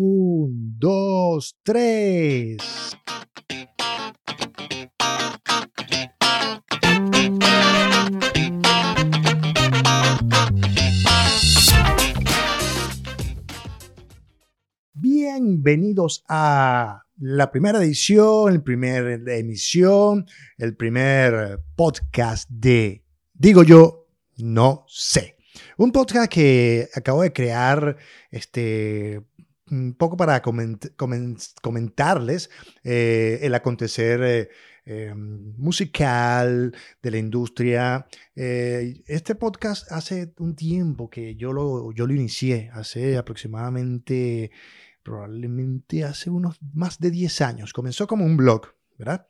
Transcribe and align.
Un, 0.00 0.78
dos, 0.78 1.56
tres. 1.64 2.58
Bienvenidos 14.92 16.22
a 16.28 17.02
la 17.16 17.50
primera 17.50 17.78
edición, 17.82 18.52
el 18.52 18.62
primer 18.62 19.28
emisión, 19.28 20.28
el 20.58 20.76
primer 20.76 21.58
podcast 21.74 22.48
de 22.48 23.02
Digo 23.34 23.64
yo, 23.64 24.06
no 24.36 24.84
sé. 24.86 25.38
Un 25.76 25.90
podcast 25.90 26.30
que 26.30 26.88
acabo 26.94 27.22
de 27.22 27.32
crear 27.32 27.96
este, 28.30 29.24
un 29.70 29.94
poco 29.94 30.16
para 30.16 30.42
comentarles 30.42 32.50
eh, 32.82 33.38
el 33.42 33.54
acontecer 33.54 34.22
eh, 34.22 34.48
eh, 34.84 35.14
musical 35.14 36.74
de 37.02 37.10
la 37.10 37.18
industria. 37.18 38.06
este 38.34 39.34
podcast 39.34 39.90
hace 39.92 40.32
un 40.38 40.54
tiempo 40.54 41.10
que 41.10 41.36
yo 41.36 41.52
lo, 41.52 41.92
yo 41.92 42.06
lo 42.06 42.14
inicié, 42.14 42.70
hace 42.72 43.16
aproximadamente, 43.16 44.50
probablemente 45.02 46.04
hace 46.04 46.30
unos 46.30 46.58
más 46.72 46.98
de 46.98 47.10
10 47.10 47.40
años. 47.42 47.72
Comenzó 47.72 48.06
como 48.06 48.24
un 48.24 48.36
blog, 48.36 48.68
¿verdad? 48.98 49.26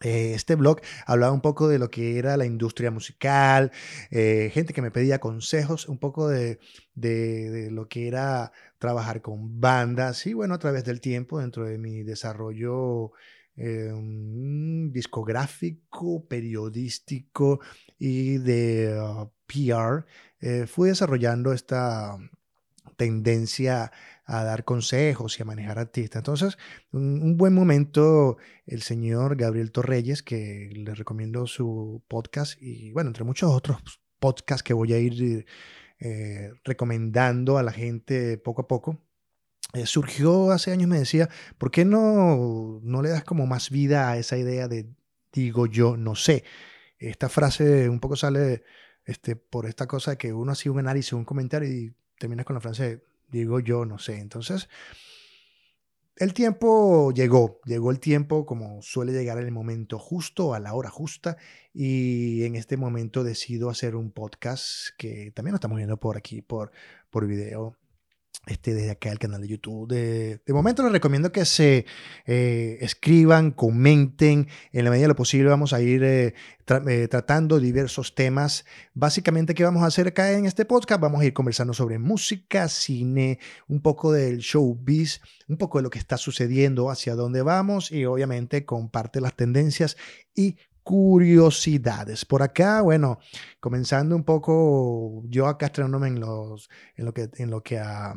Este 0.00 0.54
blog 0.54 0.80
hablaba 1.06 1.32
un 1.32 1.40
poco 1.40 1.68
de 1.68 1.78
lo 1.78 1.90
que 1.90 2.18
era 2.18 2.36
la 2.36 2.46
industria 2.46 2.90
musical, 2.90 3.72
gente 4.10 4.72
que 4.72 4.82
me 4.82 4.90
pedía 4.90 5.18
consejos, 5.18 5.88
un 5.88 5.98
poco 5.98 6.28
de, 6.28 6.60
de, 6.94 7.68
lo 7.70 7.88
que 7.88 8.08
era 8.08 8.52
trabajar 8.78 9.22
con 9.22 9.60
bandas 9.60 10.26
y 10.26 10.34
bueno, 10.34 10.54
a 10.54 10.58
través 10.58 10.84
del 10.84 11.00
tiempo, 11.00 11.40
dentro 11.40 11.64
de 11.64 11.78
mi 11.78 12.02
desarrollo 12.02 13.12
eh, 13.60 13.92
discográfico, 14.92 16.24
periodístico 16.28 17.60
y 17.98 18.38
de 18.38 18.96
uh, 19.00 19.28
PR, 19.46 20.06
eh, 20.40 20.66
fui 20.68 20.90
desarrollando 20.90 21.52
esta 21.52 22.16
tendencia 22.96 23.92
a 24.24 24.44
dar 24.44 24.64
consejos 24.64 25.38
y 25.38 25.42
a 25.42 25.46
manejar 25.46 25.78
artistas. 25.78 26.20
Entonces, 26.20 26.58
un, 26.92 27.36
buen 27.36 27.54
momento, 27.54 28.36
el 28.66 28.82
señor 28.82 29.36
Gabriel 29.36 29.72
Torreyes, 29.72 30.22
que 30.22 30.70
le 30.74 30.94
recomiendo 30.94 31.46
su 31.46 32.02
podcast 32.08 32.60
y 32.60 32.92
bueno, 32.92 33.08
entre 33.08 33.24
muchos 33.24 33.50
otros 33.50 34.00
podcasts 34.18 34.62
que 34.62 34.74
voy 34.74 34.92
a 34.92 34.98
ir 34.98 35.46
eh, 36.00 36.52
recomendando 36.64 37.58
a 37.58 37.62
la 37.62 37.72
gente 37.72 38.38
poco 38.38 38.62
a 38.62 38.68
poco. 38.68 39.00
Eh, 39.74 39.86
surgió 39.86 40.50
hace 40.50 40.72
años, 40.72 40.88
me 40.88 40.98
decía, 40.98 41.28
¿por 41.58 41.70
qué 41.70 41.84
no, 41.84 42.80
no 42.82 43.02
le 43.02 43.10
das 43.10 43.24
como 43.24 43.46
más 43.46 43.70
vida 43.70 44.10
a 44.10 44.18
esa 44.18 44.38
idea 44.38 44.68
de 44.68 44.88
digo 45.32 45.66
yo, 45.66 45.96
no 45.96 46.14
sé? 46.14 46.44
Esta 46.98 47.28
frase 47.28 47.88
un 47.88 48.00
poco 48.00 48.16
sale 48.16 48.62
este, 49.04 49.36
por 49.36 49.66
esta 49.66 49.86
cosa 49.86 50.12
de 50.12 50.18
que 50.18 50.32
uno 50.32 50.52
hace 50.52 50.70
un 50.70 50.78
análisis, 50.78 51.12
un 51.12 51.24
comentario 51.24 51.68
y 51.68 51.94
terminas 52.18 52.46
con 52.46 52.54
la 52.54 52.60
frase 52.60 53.02
digo 53.30 53.60
yo, 53.60 53.84
no 53.84 53.98
sé. 53.98 54.18
Entonces, 54.18 54.68
el 56.16 56.34
tiempo 56.34 57.12
llegó, 57.12 57.60
llegó 57.64 57.90
el 57.90 58.00
tiempo 58.00 58.44
como 58.44 58.82
suele 58.82 59.12
llegar 59.12 59.38
en 59.38 59.44
el 59.44 59.52
momento 59.52 59.98
justo, 59.98 60.54
a 60.54 60.60
la 60.60 60.74
hora 60.74 60.90
justa, 60.90 61.36
y 61.72 62.44
en 62.44 62.56
este 62.56 62.76
momento 62.76 63.22
decido 63.22 63.70
hacer 63.70 63.94
un 63.94 64.10
podcast 64.10 64.88
que 64.96 65.30
también 65.32 65.52
lo 65.52 65.56
estamos 65.56 65.76
viendo 65.76 65.98
por 65.98 66.16
aquí, 66.16 66.42
por, 66.42 66.72
por 67.10 67.26
video 67.26 67.76
este, 68.48 68.74
desde 68.74 68.90
acá 68.90 69.10
el 69.10 69.18
canal 69.18 69.40
de 69.40 69.48
YouTube. 69.48 69.88
De, 69.88 70.40
momento 70.48 70.82
les 70.82 70.92
recomiendo 70.92 71.30
que 71.30 71.44
se 71.44 71.84
eh, 72.26 72.78
escriban, 72.80 73.50
comenten. 73.50 74.48
En 74.72 74.84
la 74.84 74.90
medida 74.90 75.04
de 75.04 75.08
lo 75.08 75.16
posible 75.16 75.48
vamos 75.48 75.72
a 75.72 75.80
ir 75.80 76.02
eh, 76.02 76.34
eh, 76.88 77.08
tratando 77.08 77.60
diversos 77.60 78.14
temas. 78.14 78.64
Básicamente, 78.94 79.54
¿qué 79.54 79.64
vamos 79.64 79.82
a 79.82 79.86
hacer 79.86 80.08
acá 80.08 80.32
en 80.32 80.46
este 80.46 80.64
podcast? 80.64 81.00
Vamos 81.00 81.20
a 81.20 81.26
ir 81.26 81.32
conversando 81.32 81.74
sobre 81.74 81.98
música, 81.98 82.68
cine, 82.68 83.38
un 83.68 83.80
poco 83.82 84.12
del 84.12 84.38
showbiz, 84.38 85.20
un 85.46 85.58
poco 85.58 85.78
de 85.78 85.82
lo 85.82 85.90
que 85.90 85.98
está 85.98 86.16
sucediendo, 86.16 86.90
hacia 86.90 87.14
dónde 87.14 87.42
vamos 87.42 87.92
y 87.92 88.06
obviamente 88.06 88.64
comparte 88.64 89.20
las 89.20 89.36
tendencias 89.36 89.96
y 90.34 90.56
curiosidades. 90.88 92.24
Por 92.24 92.42
acá, 92.42 92.80
bueno, 92.80 93.18
comenzando 93.60 94.16
un 94.16 94.24
poco, 94.24 95.22
yo 95.26 95.46
acá 95.46 95.66
estrenándome 95.66 96.08
en, 96.08 96.18
los, 96.18 96.70
en 96.96 97.04
lo 97.04 97.12
que, 97.12 97.28
en 97.36 97.50
lo 97.50 97.62
que 97.62 97.78
a, 97.78 98.14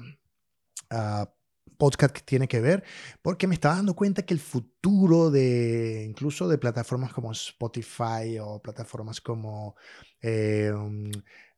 podcast 1.81 2.13
que 2.13 2.21
tiene 2.21 2.47
que 2.47 2.61
ver, 2.61 2.83
porque 3.23 3.47
me 3.47 3.55
estaba 3.55 3.75
dando 3.75 3.95
cuenta 3.95 4.21
que 4.21 4.35
el 4.35 4.39
futuro 4.39 5.31
de 5.31 6.05
incluso 6.07 6.47
de 6.47 6.59
plataformas 6.59 7.11
como 7.11 7.31
Spotify 7.31 8.37
o 8.39 8.61
plataformas 8.61 9.19
como 9.19 9.75
eh, 10.21 10.71
um, 10.71 11.09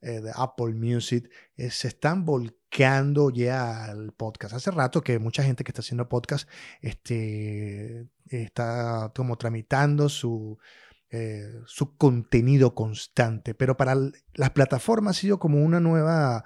eh, 0.02 0.22
Apple 0.34 0.76
Music 0.76 1.30
eh, 1.58 1.70
se 1.70 1.90
están 1.90 2.24
volcando 2.24 3.32
ya 3.32 3.84
al 3.84 4.14
podcast. 4.14 4.54
Hace 4.54 4.72
rato 4.72 5.02
que 5.02 5.20
mucha 5.20 5.44
gente 5.44 5.66
que 5.66 5.72
está 5.72 5.82
haciendo 5.82 6.08
podcast 6.08 6.48
este, 6.82 8.08
está 8.28 9.12
como 9.14 9.38
tramitando 9.38 10.08
su, 10.08 10.58
su 11.66 11.98
contenido 11.98 12.74
constante. 12.74 13.54
Pero 13.56 13.76
para 13.76 13.96
las 14.36 14.50
plataformas 14.52 15.18
ha 15.18 15.20
sido 15.20 15.38
como 15.38 15.62
una 15.62 15.82
nueva 15.82 16.46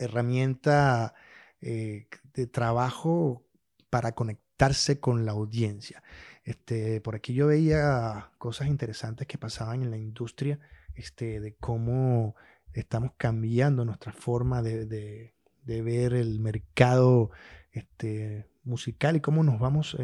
herramienta 0.00 1.14
eh, 1.60 2.08
de 2.34 2.46
trabajo 2.46 3.46
para 3.90 4.12
conectarse 4.12 5.00
con 5.00 5.24
la 5.24 5.32
audiencia. 5.32 6.02
Este, 6.44 7.00
por 7.00 7.14
aquí 7.14 7.34
yo 7.34 7.48
veía 7.48 8.30
cosas 8.38 8.68
interesantes 8.68 9.26
que 9.26 9.38
pasaban 9.38 9.82
en 9.82 9.90
la 9.90 9.98
industria, 9.98 10.58
este, 10.94 11.40
de 11.40 11.54
cómo 11.54 12.34
estamos 12.72 13.12
cambiando 13.16 13.84
nuestra 13.84 14.12
forma 14.12 14.62
de, 14.62 15.34
ver 15.64 16.14
el 16.14 16.40
mercado 16.40 17.30
este, 17.70 18.50
musical 18.64 19.16
y 19.16 19.20
cómo 19.20 19.44
nos 19.44 19.60
vamos 19.60 19.96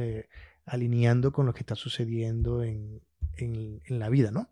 alineando 0.66 1.32
con 1.32 1.46
lo 1.46 1.54
que 1.54 1.60
está 1.60 1.76
sucediendo 1.76 2.62
en, 2.62 3.00
la 3.88 4.08
vida, 4.08 4.30
¿no? 4.30 4.50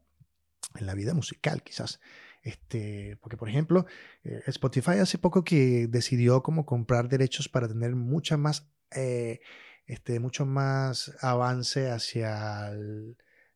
En 0.77 0.87
la 0.87 0.95
vida 0.95 1.13
musical, 1.13 1.63
quizás. 1.63 2.01
Este, 2.45 3.17
porque, 3.23 3.39
por 3.39 3.49
ejemplo, 3.49 3.87
eh, 4.23 4.43
Spotify 4.47 4.99
hace 5.01 5.17
poco 5.17 5.45
que 5.45 5.87
decidió 5.89 6.43
como 6.43 6.67
comprar 6.67 7.09
derechos 7.09 7.49
para 7.49 7.69
tener 7.69 7.97
mucha 7.97 8.37
más, 8.37 8.69
eh, 8.95 9.41
este, 9.87 10.21
mucho 10.21 10.45
más 10.45 11.17
avance 11.23 11.91
hacia 11.91 12.71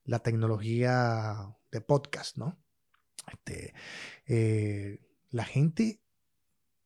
la 0.05 0.19
tecnología 0.21 1.55
de 1.71 1.83
podcast, 1.83 2.39
¿no? 2.39 2.59
Este, 3.31 3.75
eh, 4.27 5.01
la 5.31 5.45
gente 5.45 6.01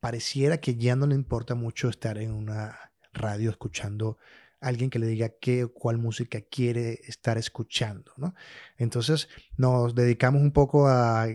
pareciera 0.00 0.58
que 0.58 0.74
ya 0.74 0.96
no 0.96 1.06
le 1.06 1.14
importa 1.14 1.54
mucho 1.54 1.88
estar 1.88 2.18
en 2.18 2.32
una 2.32 2.76
radio 3.12 3.48
escuchando 3.50 4.18
alguien 4.62 4.90
que 4.90 4.98
le 4.98 5.06
diga 5.06 5.28
qué 5.40 5.64
o 5.64 5.72
cuál 5.72 5.98
música 5.98 6.40
quiere 6.40 7.00
estar 7.06 7.36
escuchando, 7.36 8.12
¿no? 8.16 8.34
Entonces 8.78 9.28
nos 9.56 9.94
dedicamos 9.94 10.40
un 10.40 10.52
poco 10.52 10.86
a, 10.88 11.26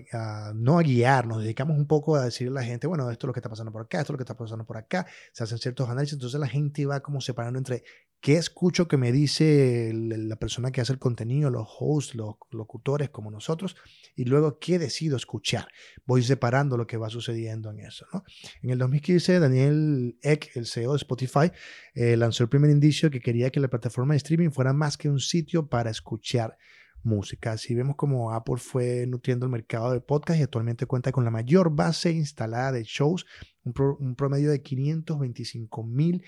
no 0.55 0.79
a 0.79 0.81
guiar, 0.81 1.27
nos 1.27 1.43
dedicamos 1.43 1.77
un 1.77 1.85
poco 1.85 2.15
a 2.15 2.25
decirle 2.25 2.51
a 2.51 2.61
la 2.61 2.67
gente, 2.67 2.87
bueno, 2.87 3.11
esto 3.11 3.25
es 3.25 3.27
lo 3.27 3.33
que 3.33 3.39
está 3.39 3.49
pasando 3.49 3.71
por 3.71 3.83
acá, 3.83 3.99
esto 3.99 4.11
es 4.11 4.13
lo 4.13 4.17
que 4.17 4.23
está 4.23 4.37
pasando 4.37 4.65
por 4.65 4.77
acá, 4.77 5.05
se 5.33 5.43
hacen 5.43 5.57
ciertos 5.57 5.89
análisis, 5.89 6.13
entonces 6.13 6.39
la 6.39 6.47
gente 6.47 6.85
va 6.85 7.01
como 7.01 7.21
separando 7.21 7.59
entre 7.59 7.83
qué 8.21 8.37
escucho 8.37 8.87
que 8.87 8.97
me 8.97 9.11
dice 9.11 9.91
la 9.93 10.35
persona 10.37 10.71
que 10.71 10.81
hace 10.81 10.93
el 10.93 10.99
contenido, 10.99 11.49
los 11.49 11.67
hosts, 11.79 12.15
los 12.15 12.35
locutores 12.51 13.09
como 13.09 13.31
nosotros, 13.31 13.75
y 14.15 14.25
luego 14.25 14.59
qué 14.59 14.79
decido 14.79 15.17
escuchar. 15.17 15.67
Voy 16.05 16.23
separando 16.23 16.77
lo 16.77 16.87
que 16.87 16.97
va 16.97 17.09
sucediendo 17.09 17.71
en 17.71 17.79
eso, 17.79 18.05
¿no? 18.13 18.23
En 18.61 18.71
el 18.71 18.77
2015, 18.79 19.39
Daniel 19.39 20.17
Eck, 20.21 20.55
el 20.55 20.65
CEO 20.65 20.91
de 20.91 20.97
Spotify, 20.97 21.51
eh, 21.93 22.17
lanzó 22.17 22.43
el 22.43 22.49
primer 22.49 22.71
indicio 22.71 23.09
que 23.11 23.19
quería 23.19 23.49
que 23.49 23.59
la 23.59 23.69
plataforma 23.69 24.13
de 24.13 24.17
streaming 24.17 24.49
fuera 24.49 24.73
más 24.73 24.97
que 24.97 25.09
un 25.09 25.19
sitio 25.19 25.67
para 25.67 25.91
escuchar 25.91 26.57
música. 27.03 27.53
Así 27.53 27.73
vemos 27.73 27.95
como 27.95 28.31
Apple 28.31 28.57
fue 28.57 29.05
nutriendo 29.07 29.45
el 29.45 29.51
mercado 29.51 29.91
de 29.91 30.01
podcast 30.01 30.39
y 30.39 30.43
actualmente 30.43 30.85
cuenta 30.85 31.11
con 31.11 31.23
la 31.23 31.31
mayor 31.31 31.75
base 31.75 32.11
instalada 32.11 32.71
de 32.71 32.83
shows, 32.83 33.25
un, 33.63 34.15
promedio 34.15 34.51
de 34.51 34.61
525 34.61 35.83
mil 35.83 36.23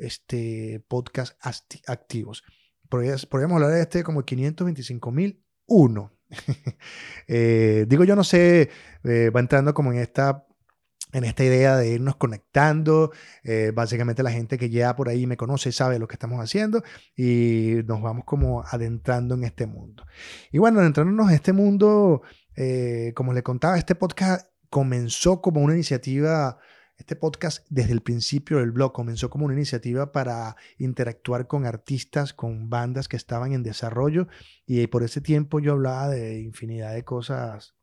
este, 0.00 0.84
podcasts 0.88 1.36
activos. 1.86 2.42
Podríamos 2.88 3.56
hablar 3.56 3.70
de 3.70 3.82
este 3.82 4.02
como 4.02 4.24
525 4.24 5.10
mil 5.10 5.44
uno. 5.66 6.12
Eh, 7.32 7.86
digo, 7.88 8.02
yo 8.02 8.16
no 8.16 8.24
sé, 8.24 8.70
eh, 9.04 9.30
va 9.30 9.38
entrando 9.38 9.72
como 9.72 9.92
en 9.92 9.98
esta 9.98 10.46
en 11.12 11.24
esta 11.24 11.44
idea 11.44 11.76
de 11.76 11.90
irnos 11.90 12.16
conectando. 12.16 13.12
Eh, 13.44 13.72
básicamente 13.74 14.22
la 14.22 14.32
gente 14.32 14.58
que 14.58 14.68
ya 14.70 14.96
por 14.96 15.08
ahí 15.08 15.26
me 15.26 15.36
conoce 15.36 15.70
sabe 15.72 15.98
lo 15.98 16.08
que 16.08 16.14
estamos 16.14 16.40
haciendo 16.40 16.82
y 17.16 17.76
nos 17.86 18.02
vamos 18.02 18.24
como 18.24 18.64
adentrando 18.64 19.36
en 19.36 19.44
este 19.44 19.66
mundo. 19.66 20.06
Y 20.50 20.58
bueno, 20.58 20.80
adentrándonos 20.80 21.28
en 21.28 21.34
este 21.34 21.52
mundo, 21.52 22.22
como 23.14 23.32
le 23.32 23.42
contaba, 23.42 23.78
este 23.78 23.94
podcast 23.94 24.48
comenzó 24.68 25.40
como 25.40 25.60
una 25.60 25.74
iniciativa 25.74 26.58
Este 27.00 27.16
podcast 27.16 27.64
desde 27.70 27.92
el 27.92 28.02
principio 28.02 28.58
del 28.58 28.72
blog 28.72 28.92
comenzó 28.92 29.30
como 29.30 29.46
una 29.46 29.54
iniciativa 29.54 30.12
para 30.12 30.54
interactuar 30.76 31.46
con 31.46 31.64
artistas, 31.64 32.34
con 32.34 32.68
bandas 32.68 33.08
que 33.08 33.16
estaban 33.16 33.54
en 33.54 33.62
desarrollo 33.62 34.28
y 34.66 34.86
por 34.86 35.02
ese 35.02 35.22
tiempo 35.22 35.60
yo 35.60 35.72
hablaba 35.72 36.10
de 36.10 36.40
infinidad 36.40 36.92
de 36.92 37.02
cosas 37.02 37.74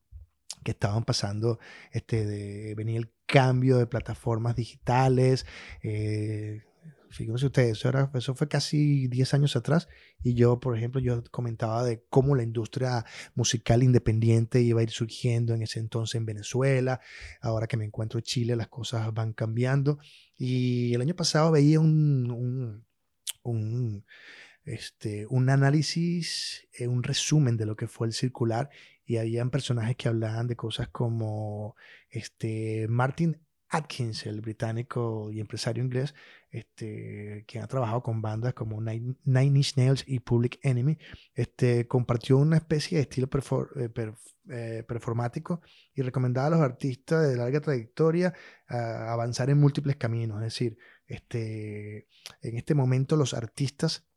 que 0.63 0.69
estaban 0.69 1.03
pasando, 1.03 1.57
este, 1.91 2.27
de 2.27 2.75
venir 2.75 2.97
el 2.97 3.11
cambio 3.25 3.79
de 3.79 3.87
plataformas 3.87 4.55
digitales, 4.55 5.47
eh, 5.81 6.61
fíjense 7.09 7.45
ustedes, 7.45 7.77
eso, 7.77 8.11
eso 8.13 8.35
fue 8.35 8.47
casi 8.47 9.07
10 9.07 9.33
años 9.33 9.55
atrás 9.55 9.87
y 10.23 10.33
yo, 10.33 10.59
por 10.59 10.77
ejemplo, 10.77 11.01
yo 11.01 11.23
comentaba 11.31 11.83
de 11.83 12.03
cómo 12.09 12.35
la 12.35 12.43
industria 12.43 13.05
musical 13.35 13.83
independiente 13.83 14.61
iba 14.61 14.81
a 14.81 14.83
ir 14.83 14.91
surgiendo 14.91 15.53
en 15.53 15.61
ese 15.61 15.79
entonces 15.79 16.15
en 16.15 16.25
Venezuela, 16.25 16.99
ahora 17.41 17.67
que 17.67 17.77
me 17.77 17.85
encuentro 17.85 18.19
en 18.19 18.23
Chile 18.23 18.55
las 18.55 18.67
cosas 18.67 19.13
van 19.13 19.33
cambiando 19.33 19.99
y 20.35 20.93
el 20.93 21.01
año 21.01 21.15
pasado 21.15 21.51
veía 21.51 21.79
un, 21.79 22.85
un, 23.43 24.05
este, 24.65 25.25
un 25.27 25.49
análisis, 25.49 26.67
eh, 26.73 26.87
un 26.87 27.03
resumen 27.03 27.57
de 27.57 27.65
lo 27.65 27.75
que 27.75 27.87
fue 27.87 28.07
el 28.07 28.13
circular 28.13 28.69
y 29.05 29.17
habían 29.17 29.49
personajes 29.49 29.95
que 29.95 30.09
hablaban 30.09 30.47
de 30.47 30.55
cosas 30.55 30.89
como 30.89 31.75
este, 32.09 32.87
Martin 32.89 33.39
Atkins, 33.69 34.25
el 34.25 34.41
británico 34.41 35.29
y 35.31 35.39
empresario 35.39 35.83
inglés, 35.83 36.13
este, 36.57 37.45
quien 37.47 37.63
ha 37.63 37.67
trabajado 37.67 38.01
con 38.03 38.21
bandas 38.21 38.53
como 38.53 38.81
Nine, 38.81 39.15
Inch 39.25 39.77
Nails 39.77 40.03
y 40.07 40.19
Public 40.19 40.59
Enemy, 40.63 40.97
este, 41.33 41.87
compartió 41.87 42.37
una 42.37 42.57
especie 42.57 42.97
de 42.97 43.03
estilo 43.03 43.29
eh, 43.75 43.89
eh, 44.49 44.83
performático 44.87 45.61
y 45.93 46.01
recomendaba 46.01 46.47
a 46.47 46.49
los 46.51 46.61
artistas 46.61 47.29
de 47.29 47.37
larga 47.37 47.61
trayectoria 47.61 48.33
avanzar 48.67 49.49
en 49.49 49.59
múltiples 49.59 49.95
caminos. 49.95 50.37
Es 50.37 50.53
decir, 50.53 50.77
este, 51.05 52.07
en 52.41 52.57
este 52.57 52.75
momento 52.75 53.15
los 53.15 53.33
artistas 53.33 54.07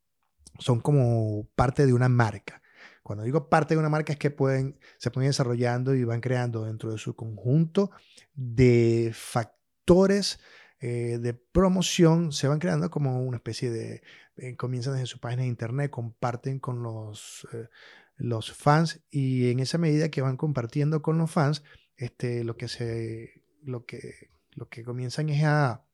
son 0.59 0.81
como 0.81 1.47
parte 1.55 1.85
de 1.85 1.93
una 1.93 2.09
marca. 2.09 2.61
Cuando 3.03 3.23
digo 3.23 3.49
parte 3.49 3.73
de 3.73 3.79
una 3.79 3.89
marca 3.89 4.13
es 4.13 4.19
que 4.19 4.31
pueden, 4.31 4.79
se 4.97 5.11
pueden 5.11 5.29
desarrollando 5.29 5.95
y 5.95 6.03
van 6.03 6.21
creando 6.21 6.65
dentro 6.65 6.91
de 6.91 6.97
su 6.97 7.15
conjunto 7.15 7.91
de 8.33 9.11
factores 9.13 10.39
eh, 10.83 11.19
de 11.19 11.35
promoción, 11.35 12.31
se 12.31 12.47
van 12.47 12.57
creando 12.57 12.89
como 12.89 13.23
una 13.23 13.37
especie 13.37 13.69
de, 13.69 14.01
eh, 14.37 14.55
comienzan 14.55 14.93
desde 14.93 15.05
su 15.05 15.19
página 15.19 15.43
de 15.43 15.47
internet, 15.47 15.91
comparten 15.91 16.59
con 16.59 16.81
los, 16.81 17.47
eh, 17.53 17.69
los 18.15 18.51
fans 18.51 18.99
y 19.11 19.51
en 19.51 19.59
esa 19.59 19.77
medida 19.77 20.09
que 20.09 20.23
van 20.23 20.37
compartiendo 20.37 21.03
con 21.03 21.19
los 21.19 21.29
fans, 21.29 21.63
este, 21.97 22.43
lo, 22.43 22.57
que 22.57 22.67
se, 22.67 23.43
lo, 23.61 23.85
que, 23.85 24.31
lo 24.53 24.69
que 24.69 24.83
comienzan 24.83 25.29
es 25.29 25.43
a, 25.43 25.85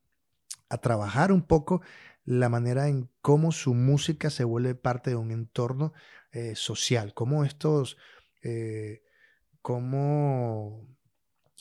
a 0.69 0.77
trabajar 0.77 1.33
un 1.33 1.41
poco 1.43 1.81
la 2.23 2.47
manera 2.47 2.87
en 2.87 3.09
cómo 3.21 3.51
su 3.51 3.73
música 3.73 4.29
se 4.29 4.45
vuelve 4.45 4.73
parte 4.73 5.09
de 5.09 5.15
un 5.17 5.31
entorno 5.31 5.93
social, 6.53 7.13
cómo 7.15 7.45
estos, 7.45 7.97
cómo 9.61 10.87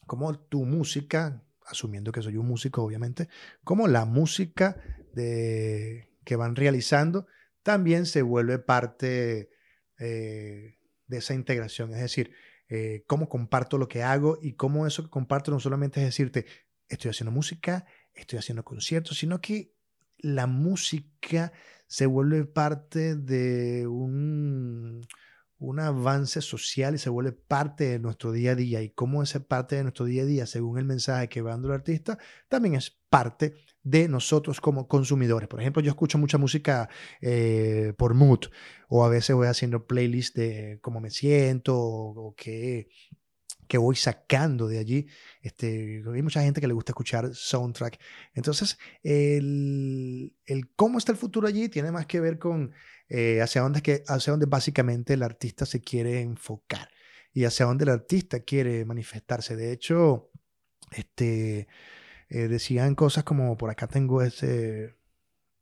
como 0.07 0.39
tu 0.39 0.65
música, 0.65 1.43
asumiendo 1.67 2.13
que 2.13 2.23
soy 2.23 2.37
un 2.37 2.47
músico 2.47 2.83
obviamente, 2.83 3.29
como 3.65 3.89
la 3.89 4.05
música 4.05 4.77
de, 5.15 6.13
que 6.25 6.37
van 6.37 6.57
realizando 6.57 7.27
también 7.63 8.07
se 8.07 8.23
vuelve 8.23 8.59
parte 8.59 9.51
eh, 9.99 10.79
de 11.07 11.17
esa 11.17 11.35
integración. 11.35 11.93
Es 11.93 12.01
decir, 12.01 12.33
eh, 12.69 13.05
cómo 13.07 13.29
comparto 13.29 13.79
lo 13.79 13.89
que 13.89 14.03
hago 14.03 14.39
y 14.41 14.55
cómo 14.55 14.87
eso 14.87 15.05
que 15.05 15.11
comparto 15.11 15.51
no 15.51 15.61
solamente 15.61 16.01
es 16.01 16.07
decirte, 16.07 16.47
estoy 16.89 17.11
haciendo 17.11 17.33
música, 17.33 17.87
estoy 18.15 18.39
haciendo 18.39 18.65
conciertos, 18.65 19.19
sino 19.19 19.41
que 19.41 19.73
la 20.19 20.47
música 20.47 21.53
se 21.87 22.07
vuelve 22.07 22.45
parte 22.45 23.15
de 23.15 23.87
un, 23.87 25.07
un 25.59 25.81
avance 25.81 26.43
social 26.43 26.95
y 26.95 26.99
se 26.99 27.11
vuelve 27.11 27.33
parte 27.33 27.85
de 27.85 27.99
nuestro 27.99 28.33
día 28.33 28.53
a 28.53 28.55
día 28.55 28.83
y 28.83 28.91
cómo 28.91 29.23
esa 29.23 29.41
parte 29.41 29.77
de 29.77 29.83
nuestro 29.83 30.05
día 30.05 30.23
a 30.23 30.27
día, 30.27 30.47
según 30.47 30.79
el 30.79 30.85
mensaje 30.85 31.29
que 31.29 31.41
va 31.41 31.53
dando 31.53 31.69
el 31.69 31.75
artista, 31.75 32.19
también 32.49 32.75
es 32.75 32.91
parte 33.09 33.55
de 33.83 34.09
nosotros 34.09 34.61
como 34.61 34.89
consumidores. 34.89 35.49
Por 35.49 35.61
ejemplo, 35.61 35.81
yo 35.81 35.91
escucho 35.91 36.19
mucha 36.19 36.39
música 36.39 36.89
eh, 37.21 37.95
por 37.97 38.15
mood 38.15 38.41
o 38.89 39.05
a 39.05 39.09
veces 39.09 39.35
voy 39.35 39.47
haciendo 39.47 39.87
playlists 39.87 40.35
de 40.35 40.79
cómo 40.83 41.01
me 41.01 41.11
siento 41.11 41.79
o, 41.79 42.29
o 42.29 42.35
qué, 42.35 42.89
que 43.67 43.79
voy 43.79 43.97
sacando 43.97 44.69
de 44.69 44.79
allí. 44.79 45.07
Este, 45.43 46.03
hay 46.13 46.23
mucha 46.23 46.43
gente 46.43 46.61
que 46.61 46.67
le 46.67 46.75
gusta 46.75 46.93
escuchar 46.93 47.35
soundtrack. 47.35 47.99
Entonces, 48.35 48.79
el, 49.03 50.35
el 50.45 50.71
cómo 50.75 50.99
está 50.99 51.13
el 51.13 51.19
futuro 51.19 51.49
allí 51.49 51.69
tiene 51.69 51.93
más 51.93 52.07
que 52.07 52.21
ver 52.21 52.39
con 52.39 52.73
eh, 53.09 53.41
hacia, 53.41 53.63
dónde 53.63 53.83
que, 53.83 54.03
hacia 54.09 54.33
dónde 54.33 54.47
básicamente 54.47 55.15
el 55.15 55.23
artista 55.23 55.67
se 55.67 55.81
quiere 55.81 56.21
enfocar 56.21 56.89
y 57.33 57.45
hacia 57.45 57.67
dónde 57.67 57.85
el 57.85 57.91
artista 57.91 58.41
quiere 58.41 58.85
manifestarse. 58.85 59.57
De 59.57 59.73
hecho, 59.73 60.31
este, 60.93 61.69
eh, 62.29 62.49
decían 62.49 62.95
cosas 62.95 63.25
como, 63.25 63.57
por 63.57 63.71
acá 63.71 63.87
tengo 63.87 64.23
ese, 64.23 64.96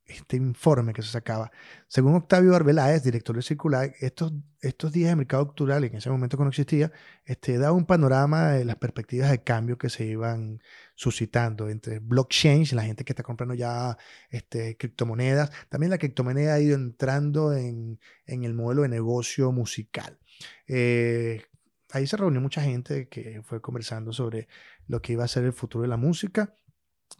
este 0.06 0.36
informe 0.36 0.92
que 0.92 1.02
se 1.02 1.08
sacaba. 1.08 1.50
Según 1.88 2.14
Octavio 2.14 2.54
Arbeláez, 2.54 3.02
director 3.02 3.36
de 3.36 3.42
Circular, 3.42 3.94
estos, 4.00 4.32
estos 4.60 4.92
días 4.92 5.10
de 5.10 5.16
mercado 5.16 5.46
cultural, 5.46 5.84
en 5.84 5.94
ese 5.94 6.10
momento 6.10 6.36
que 6.36 6.42
no 6.42 6.50
existía, 6.50 6.92
este, 7.24 7.56
daba 7.58 7.72
un 7.72 7.86
panorama 7.86 8.50
de 8.50 8.64
las 8.64 8.76
perspectivas 8.76 9.30
de 9.30 9.42
cambio 9.42 9.78
que 9.78 9.88
se 9.88 10.04
iban 10.04 10.62
suscitando 10.94 11.70
entre 11.70 12.00
blockchain, 12.00 12.66
la 12.72 12.82
gente 12.82 13.04
que 13.04 13.12
está 13.12 13.22
comprando 13.22 13.54
ya 13.54 13.96
este, 14.28 14.76
criptomonedas. 14.76 15.50
También 15.68 15.90
la 15.90 15.98
criptomoneda 15.98 16.54
ha 16.54 16.60
ido 16.60 16.74
entrando 16.74 17.54
en, 17.54 17.98
en 18.26 18.44
el 18.44 18.54
modelo 18.54 18.82
de 18.82 18.88
negocio 18.88 19.52
musical. 19.52 20.18
Eh, 20.66 21.44
ahí 21.92 22.06
se 22.06 22.16
reunió 22.16 22.40
mucha 22.40 22.60
gente 22.60 23.08
que 23.08 23.42
fue 23.42 23.62
conversando 23.62 24.12
sobre 24.12 24.48
lo 24.86 25.00
que 25.00 25.14
iba 25.14 25.24
a 25.24 25.28
ser 25.28 25.44
el 25.44 25.52
futuro 25.52 25.82
de 25.82 25.88
la 25.88 25.96
música 25.96 26.54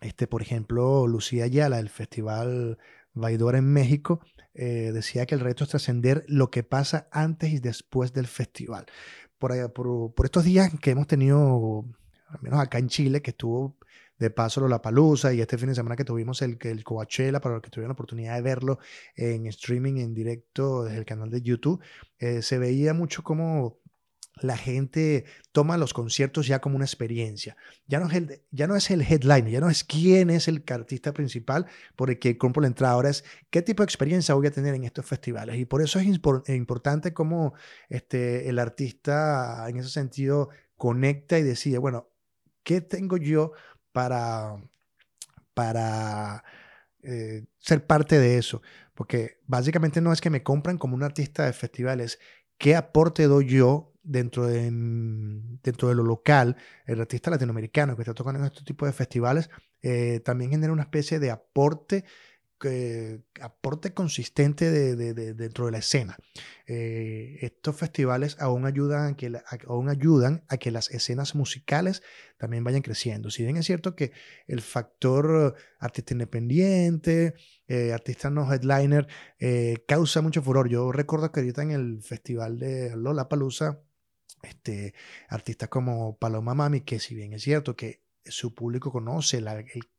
este, 0.04 0.26
por 0.26 0.42
ejemplo, 0.42 1.06
Lucía 1.06 1.44
Ayala 1.44 1.78
del 1.78 1.88
Festival 1.88 2.78
Vaidor 3.14 3.56
en 3.56 3.72
México 3.72 4.20
eh, 4.52 4.90
decía 4.92 5.24
que 5.24 5.34
el 5.34 5.40
reto 5.40 5.64
es 5.64 5.70
trascender 5.70 6.24
lo 6.28 6.50
que 6.50 6.62
pasa 6.62 7.08
antes 7.10 7.52
y 7.52 7.58
después 7.58 8.12
del 8.12 8.26
festival. 8.26 8.84
Por, 9.38 9.72
por, 9.72 10.26
estos 10.26 10.44
días 10.44 10.70
que 10.80 10.90
hemos 10.90 11.06
tenido, 11.06 11.84
al 12.28 12.42
menos 12.42 12.60
acá 12.60 12.78
en 12.78 12.88
Chile, 12.88 13.22
que 13.22 13.30
estuvo 13.30 13.76
de 14.18 14.30
paso 14.30 14.68
la 14.68 14.82
Palusa 14.82 15.32
y 15.32 15.40
este 15.40 15.58
fin 15.58 15.70
de 15.70 15.74
semana 15.74 15.96
que 15.96 16.04
tuvimos 16.04 16.42
el, 16.42 16.58
el 16.60 16.84
Coachella, 16.84 17.40
para 17.40 17.54
los 17.54 17.62
que 17.62 17.70
tuvieron 17.70 17.88
la 17.88 17.94
oportunidad 17.94 18.34
de 18.36 18.42
verlo 18.42 18.78
en 19.16 19.46
streaming, 19.46 19.96
en 19.96 20.14
directo 20.14 20.84
desde 20.84 20.98
el 20.98 21.04
canal 21.04 21.30
de 21.30 21.40
YouTube, 21.40 21.82
eh, 22.18 22.42
se 22.42 22.58
veía 22.58 22.94
mucho 22.94 23.22
como 23.22 23.78
la 24.40 24.56
gente 24.56 25.24
toma 25.52 25.76
los 25.76 25.94
conciertos 25.94 26.46
ya 26.46 26.60
como 26.60 26.76
una 26.76 26.84
experiencia. 26.84 27.56
Ya 27.86 28.00
no, 28.00 28.08
es 28.08 28.14
el, 28.14 28.42
ya 28.50 28.66
no 28.66 28.74
es 28.74 28.90
el 28.90 29.04
ya 29.06 29.60
no 29.60 29.70
es 29.70 29.84
quién 29.84 30.30
es 30.30 30.48
el 30.48 30.64
artista 30.68 31.12
principal 31.12 31.66
por 31.94 32.10
el 32.10 32.18
que 32.18 32.36
compro 32.36 32.60
la 32.60 32.68
entrada. 32.68 32.94
Ahora 32.94 33.10
es 33.10 33.24
qué 33.50 33.62
tipo 33.62 33.82
de 33.82 33.84
experiencia 33.84 34.34
voy 34.34 34.46
a 34.46 34.50
tener 34.50 34.74
en 34.74 34.84
estos 34.84 35.06
festivales. 35.06 35.56
Y 35.56 35.64
por 35.66 35.82
eso 35.82 36.00
es 36.00 36.06
importante 36.48 37.14
cómo 37.14 37.54
este, 37.88 38.48
el 38.48 38.58
artista 38.58 39.68
en 39.68 39.76
ese 39.76 39.90
sentido 39.90 40.50
conecta 40.76 41.38
y 41.38 41.42
decide, 41.42 41.78
bueno, 41.78 42.08
¿qué 42.64 42.80
tengo 42.80 43.16
yo 43.16 43.52
para, 43.92 44.56
para 45.54 46.42
eh, 47.02 47.44
ser 47.60 47.86
parte 47.86 48.18
de 48.18 48.38
eso? 48.38 48.62
Porque 48.94 49.38
básicamente 49.46 50.00
no 50.00 50.12
es 50.12 50.20
que 50.20 50.30
me 50.30 50.42
compran 50.42 50.78
como 50.78 50.96
un 50.96 51.04
artista 51.04 51.46
de 51.46 51.52
festivales, 51.52 52.18
¿qué 52.58 52.74
aporte 52.74 53.24
doy 53.24 53.46
yo 53.46 53.93
dentro 54.04 54.46
de, 54.46 54.70
dentro 55.62 55.88
de 55.88 55.94
lo 55.94 56.04
local, 56.04 56.56
el 56.86 57.00
artista 57.00 57.30
latinoamericano 57.30 57.96
que 57.96 58.02
está 58.02 58.14
tocando 58.14 58.38
en 58.38 58.46
estos 58.46 58.64
tipos 58.64 58.86
de 58.86 58.92
festivales, 58.92 59.50
eh, 59.82 60.20
también 60.24 60.50
genera 60.50 60.72
una 60.72 60.82
especie 60.82 61.18
de 61.18 61.30
aporte 61.30 62.04
aporte 63.42 63.92
consistente 63.92 64.70
de, 64.70 65.12
dentro 65.34 65.66
de 65.66 65.72
la 65.72 65.78
escena. 65.78 66.16
Eh, 66.66 67.36
estos 67.42 67.76
festivales 67.76 68.38
aún 68.40 68.64
ayudan, 68.64 69.12
a 69.12 69.16
que 69.18 69.30
aún 69.66 69.90
ayudan 69.90 70.44
a 70.48 70.56
que 70.56 70.70
las 70.70 70.90
escenas 70.90 71.34
musicales 71.34 72.02
también 72.38 72.64
vayan 72.64 72.80
creciendo. 72.80 73.30
Si 73.30 73.42
bien 73.42 73.58
es 73.58 73.66
cierto 73.66 73.94
que 73.94 74.12
el 74.46 74.62
factor 74.62 75.56
artista 75.78 76.14
independiente, 76.14 77.34
eh, 77.68 77.92
artista 77.92 78.30
no 78.30 78.50
headliner, 78.50 79.08
causa 79.86 80.22
mucho 80.22 80.40
furor. 80.40 80.70
Yo 80.70 80.90
recuerdo 80.90 81.32
que 81.32 81.40
ahorita 81.40 81.62
en 81.64 81.72
el 81.72 82.02
festival 82.02 82.58
de 82.58 82.96
Lollapalooza, 82.96 83.80
este, 84.44 84.94
artistas 85.28 85.68
como 85.68 86.16
Paloma 86.18 86.54
Mami, 86.54 86.82
que 86.82 86.98
si 86.98 87.14
bien 87.14 87.32
es 87.32 87.42
cierto 87.42 87.76
que 87.76 88.02
su 88.26 88.54
público 88.54 88.90
conoce 88.90 89.38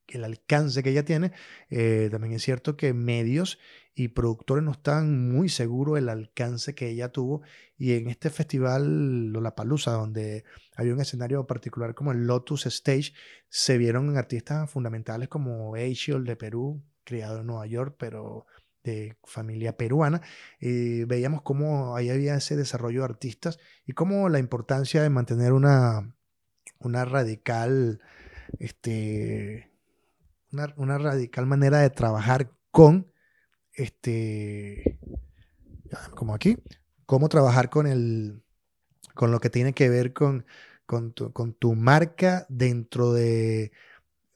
el 0.08 0.24
alcance 0.24 0.82
que 0.82 0.90
ella 0.90 1.06
tiene, 1.06 1.32
eh, 1.70 2.10
también 2.12 2.34
es 2.34 2.44
cierto 2.44 2.76
que 2.76 2.94
medios 2.94 3.60
y 3.94 4.10
productores 4.10 4.64
no 4.64 4.72
están 4.72 5.32
muy 5.32 5.48
seguros 5.48 5.96
del 5.96 6.10
alcance 6.10 6.76
que 6.76 6.90
ella 6.90 7.10
tuvo. 7.10 7.44
Y 7.78 7.94
en 7.94 8.10
este 8.10 8.30
festival 8.30 9.28
Lollapalooza, 9.32 9.92
donde 9.92 10.44
había 10.76 10.94
un 10.94 11.00
escenario 11.00 11.48
particular 11.48 11.96
como 11.96 12.12
el 12.12 12.28
Lotus 12.28 12.66
Stage, 12.66 13.14
se 13.48 13.78
vieron 13.78 14.18
artistas 14.18 14.70
fundamentales 14.70 15.30
como 15.30 15.78
Eichel 15.78 16.26
de 16.26 16.36
Perú, 16.36 16.84
criado 17.06 17.40
en 17.40 17.48
Nueva 17.48 17.68
York, 17.68 17.96
pero 17.98 18.48
de 18.86 19.18
familia 19.24 19.78
peruana. 19.78 20.22
y 20.60 21.04
veíamos 21.06 21.42
cómo 21.42 21.96
ahí 21.96 22.10
había 22.10 22.36
ese 22.36 22.56
desarrollo 22.56 23.02
de 23.02 23.06
artistas 23.06 23.60
y 23.86 23.94
cómo 23.94 24.30
la 24.30 24.40
importancia 24.40 25.02
de 25.04 25.10
mantener 25.10 25.54
una, 25.54 26.16
una 26.80 27.06
radical, 27.06 28.00
este, 28.60 29.72
una, 30.52 30.74
una 30.78 30.98
radical 30.98 31.46
manera 31.46 31.80
de 31.80 31.90
trabajar 31.90 32.52
con 32.72 33.12
este, 33.74 35.00
como 36.16 36.34
aquí, 36.34 36.58
cómo 37.06 37.30
trabajar 37.30 37.70
con 37.70 37.88
el, 37.88 38.42
con 39.14 39.32
lo 39.32 39.40
que 39.40 39.50
tiene 39.50 39.74
que 39.74 39.90
ver 39.90 40.14
con, 40.14 40.46
con, 40.86 41.14
tu, 41.14 41.76
marca 41.76 42.46
dentro 42.50 43.14
de, 43.14 43.72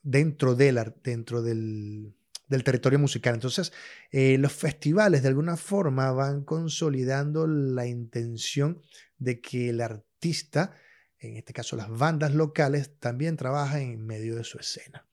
dentro 0.03 0.55
del, 0.55 0.93
dentro 1.03 1.41
del, 1.41 2.15
del 2.49 2.63
territorio 2.63 2.99
musical. 2.99 3.35
Entonces, 3.35 3.71
eh, 4.11 4.37
los 4.37 4.51
festivales 4.51 5.21
de 5.21 5.29
alguna 5.29 5.55
forma 5.55 6.11
van 6.11 6.43
consolidando 6.43 7.47
la 7.47 7.85
intención 7.85 8.81
de 9.17 9.39
que 9.39 9.69
el 9.69 9.79
artista, 9.79 10.73
en 11.19 11.37
este 11.37 11.53
caso 11.53 11.75
las 11.75 11.89
bandas 11.89 12.33
locales, 12.33 12.99
también 12.99 13.37
trabajen 13.37 13.91
en 13.91 14.05
medio 14.05 14.35
de 14.35 14.43
su 14.43 14.57
escena. 14.57 15.07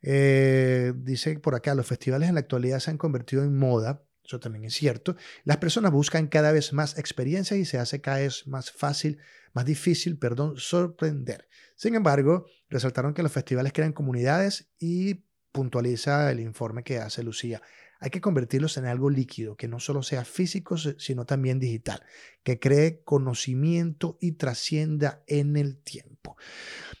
Eh, 0.00 0.92
dice 0.96 1.38
por 1.40 1.56
acá, 1.56 1.74
los 1.74 1.86
festivales 1.86 2.28
en 2.28 2.36
la 2.36 2.40
actualidad 2.40 2.78
se 2.78 2.90
han 2.90 2.98
convertido 2.98 3.42
en 3.42 3.56
moda, 3.56 4.04
eso 4.24 4.38
también 4.38 4.64
es 4.64 4.74
cierto. 4.74 5.16
Las 5.44 5.56
personas 5.56 5.90
buscan 5.90 6.28
cada 6.28 6.52
vez 6.52 6.72
más 6.72 6.98
experiencia 6.98 7.56
y 7.56 7.64
se 7.64 7.78
hace 7.78 8.00
cada 8.00 8.18
vez 8.18 8.46
más 8.46 8.70
fácil, 8.70 9.18
más 9.54 9.64
difícil, 9.64 10.18
perdón, 10.18 10.58
sorprender. 10.58 11.48
Sin 11.74 11.94
embargo, 11.94 12.46
resaltaron 12.68 13.14
que 13.14 13.22
los 13.22 13.32
festivales 13.32 13.72
crean 13.72 13.92
comunidades 13.92 14.70
y 14.78 15.24
puntualiza 15.58 16.30
el 16.30 16.38
informe 16.38 16.84
que 16.84 16.98
hace 16.98 17.24
Lucía. 17.24 17.60
Hay 17.98 18.10
que 18.10 18.20
convertirlos 18.20 18.76
en 18.76 18.84
algo 18.84 19.10
líquido, 19.10 19.56
que 19.56 19.66
no 19.66 19.80
solo 19.80 20.04
sea 20.04 20.24
físico, 20.24 20.76
sino 20.76 21.26
también 21.26 21.58
digital, 21.58 22.00
que 22.44 22.60
cree 22.60 23.02
conocimiento 23.02 24.18
y 24.20 24.32
trascienda 24.32 25.24
en 25.26 25.56
el 25.56 25.82
tiempo. 25.82 26.36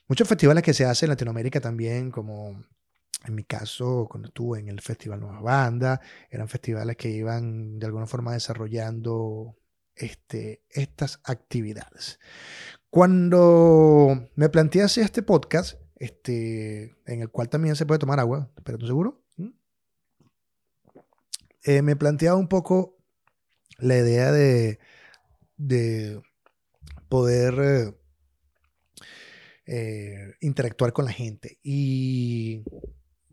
Muchos 0.08 0.26
festivales 0.26 0.64
que 0.64 0.74
se 0.74 0.84
hacen 0.84 1.06
en 1.06 1.10
Latinoamérica 1.10 1.60
también, 1.60 2.10
como 2.10 2.64
en 3.24 3.34
mi 3.36 3.44
caso, 3.44 4.08
cuando 4.10 4.26
estuve 4.26 4.58
en 4.58 4.66
el 4.70 4.80
Festival 4.80 5.20
Nueva 5.20 5.40
Banda, 5.40 6.00
eran 6.28 6.48
festivales 6.48 6.96
que 6.96 7.10
iban 7.10 7.78
de 7.78 7.86
alguna 7.86 8.08
forma 8.08 8.32
desarrollando 8.32 9.56
este, 9.94 10.64
estas 10.68 11.20
actividades. 11.22 12.18
Cuando 12.90 14.30
me 14.34 14.48
planteé 14.48 14.82
hacer 14.82 15.04
este 15.04 15.22
podcast, 15.22 15.78
este, 15.98 16.96
en 17.06 17.22
el 17.22 17.28
cual 17.28 17.48
también 17.48 17.76
se 17.76 17.86
puede 17.86 17.98
tomar 17.98 18.20
agua, 18.20 18.50
pero 18.64 18.78
¿tú 18.78 18.86
seguro? 18.86 19.20
¿Mm? 19.36 19.48
Eh, 21.64 21.82
me 21.82 21.96
planteaba 21.96 22.38
un 22.38 22.48
poco 22.48 22.96
la 23.78 23.96
idea 23.96 24.32
de, 24.32 24.78
de 25.56 26.22
poder 27.08 27.54
eh, 27.60 27.94
eh, 29.66 30.34
interactuar 30.40 30.92
con 30.92 31.04
la 31.04 31.12
gente. 31.12 31.58
Y 31.62 32.62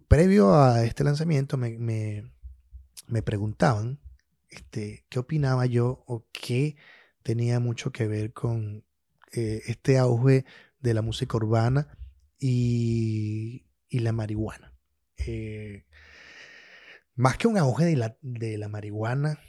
previo 0.07 0.55
a 0.55 0.83
este 0.83 1.03
lanzamiento 1.03 1.57
me, 1.57 1.77
me, 1.77 3.21
preguntaban 3.21 3.99
este, 4.49 5.05
qué 5.09 5.19
opinaba 5.19 5.65
yo 5.65 6.03
o 6.07 6.25
qué 6.31 6.77
tenía 7.21 7.59
mucho 7.59 7.91
que 7.91 8.07
ver 8.07 8.33
con 8.33 8.83
este 9.31 9.97
auge 9.97 10.45
de 10.79 10.93
la 10.93 11.01
música 11.01 11.35
urbana 11.35 11.97
y, 12.39 13.65
la 13.89 14.11
marihuana. 14.11 14.73
Eh, 15.17 15.85
más 17.15 17.37
que 17.37 17.47
un 17.47 17.57
auge 17.57 17.85
de 17.85 17.95
la, 17.95 18.17
de 18.21 18.57
la 18.57 18.67
marihuana 18.67 19.39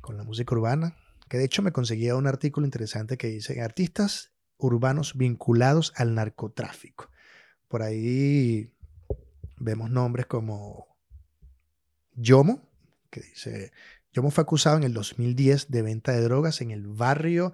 con 0.00 0.16
la 0.16 0.22
música 0.22 0.54
urbana, 0.54 0.96
que 1.28 1.38
de 1.38 1.44
hecho 1.44 1.62
me 1.62 1.72
conseguía 1.72 2.14
un 2.14 2.28
artículo 2.28 2.66
interesante 2.66 3.18
que 3.18 3.26
dice 3.26 3.60
artistas 3.60 4.32
urbanos 4.58 5.16
vinculados 5.16 5.92
al 5.96 6.14
narcotráfico. 6.14 7.10
Por 7.68 7.82
ahí 7.82 8.72
vemos 9.56 9.90
nombres 9.90 10.26
como 10.26 10.96
Yomo, 12.14 12.62
que 13.10 13.20
dice, 13.20 13.72
Yomo 14.12 14.30
fue 14.30 14.42
acusado 14.42 14.76
en 14.76 14.84
el 14.84 14.94
2010 14.94 15.70
de 15.70 15.82
venta 15.82 16.12
de 16.12 16.22
drogas 16.22 16.60
en 16.60 16.70
el 16.70 16.86
barrio 16.86 17.52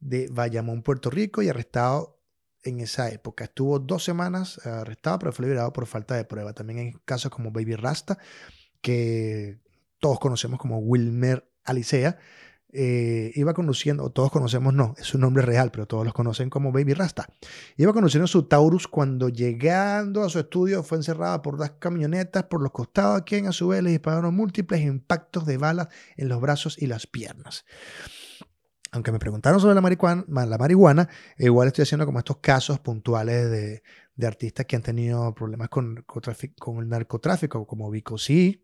de 0.00 0.28
Bayamón, 0.30 0.82
Puerto 0.82 1.10
Rico, 1.10 1.42
y 1.42 1.48
arrestado 1.48 2.21
en 2.64 2.80
esa 2.80 3.10
época. 3.10 3.44
Estuvo 3.44 3.78
dos 3.78 4.04
semanas 4.04 4.64
arrestado, 4.66 5.18
pero 5.18 5.32
fue 5.32 5.46
liberado 5.46 5.72
por 5.72 5.86
falta 5.86 6.14
de 6.14 6.24
prueba. 6.24 6.52
También 6.52 6.78
hay 6.78 6.92
casos 7.04 7.30
como 7.30 7.50
Baby 7.50 7.76
Rasta, 7.76 8.18
que 8.80 9.60
todos 9.98 10.18
conocemos 10.18 10.58
como 10.58 10.78
Wilmer 10.78 11.48
Alicea, 11.64 12.18
eh, 12.74 13.32
iba 13.34 13.52
conduciendo, 13.52 14.08
todos 14.08 14.30
conocemos, 14.30 14.72
no, 14.72 14.94
es 14.96 15.12
un 15.14 15.20
nombre 15.20 15.44
real, 15.44 15.70
pero 15.70 15.86
todos 15.86 16.06
los 16.06 16.14
conocen 16.14 16.48
como 16.48 16.72
Baby 16.72 16.94
Rasta. 16.94 17.28
Iba 17.76 17.92
conduciendo 17.92 18.26
su 18.26 18.44
Taurus 18.44 18.88
cuando 18.88 19.28
llegando 19.28 20.22
a 20.22 20.30
su 20.30 20.38
estudio 20.38 20.82
fue 20.82 20.96
encerrada 20.96 21.42
por 21.42 21.58
dos 21.58 21.72
camionetas 21.78 22.44
por 22.44 22.62
los 22.62 22.72
costados, 22.72 23.20
a 23.20 23.24
quien 23.24 23.46
a 23.46 23.52
su 23.52 23.68
vez 23.68 23.82
le 23.82 23.90
dispararon 23.90 24.34
múltiples 24.34 24.80
impactos 24.80 25.44
de 25.44 25.58
balas 25.58 25.88
en 26.16 26.28
los 26.30 26.40
brazos 26.40 26.80
y 26.80 26.86
las 26.86 27.06
piernas. 27.06 27.66
Aunque 28.92 29.10
me 29.10 29.18
preguntaron 29.18 29.58
sobre 29.58 29.74
la 29.74 29.80
marihuana, 30.58 31.08
igual 31.38 31.66
estoy 31.66 31.82
haciendo 31.82 32.04
como 32.04 32.18
estos 32.18 32.36
casos 32.36 32.78
puntuales 32.78 33.50
de, 33.50 33.82
de 34.14 34.26
artistas 34.26 34.66
que 34.66 34.76
han 34.76 34.82
tenido 34.82 35.34
problemas 35.34 35.68
con, 35.70 36.04
con, 36.04 36.78
el 36.78 36.88
narcotráfico, 36.88 37.66
como 37.66 37.90
Vico 37.90 38.18
C, 38.18 38.62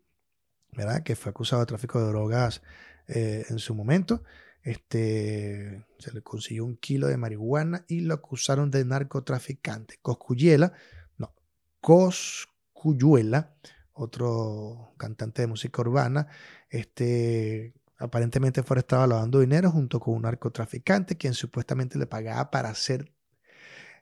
¿verdad? 0.73 1.03
que 1.03 1.15
fue 1.15 1.31
acusado 1.31 1.61
de 1.61 1.65
tráfico 1.65 1.99
de 1.99 2.07
drogas 2.07 2.61
eh, 3.07 3.45
en 3.49 3.59
su 3.59 3.73
momento. 3.73 4.23
Este, 4.61 5.83
se 5.97 6.13
le 6.13 6.21
consiguió 6.21 6.65
un 6.65 6.77
kilo 6.77 7.07
de 7.07 7.17
marihuana 7.17 7.85
y 7.87 8.01
lo 8.01 8.13
acusaron 8.13 8.69
de 8.69 8.85
narcotraficante. 8.85 9.97
Coscuyela, 10.01 10.73
no, 11.17 11.33
Coscuyuela, 11.81 13.55
otro 13.93 14.93
cantante 14.97 15.41
de 15.41 15.47
música 15.47 15.81
urbana, 15.81 16.27
este, 16.69 17.73
aparentemente 17.99 18.63
fue 18.63 18.75
arrestado 18.75 19.05
lavando 19.05 19.39
dinero 19.39 19.69
junto 19.71 19.99
con 19.99 20.15
un 20.15 20.23
narcotraficante 20.23 21.17
quien 21.17 21.33
supuestamente 21.33 21.99
le 21.99 22.07
pagaba 22.07 22.49
para 22.49 22.69
hacer 22.69 23.11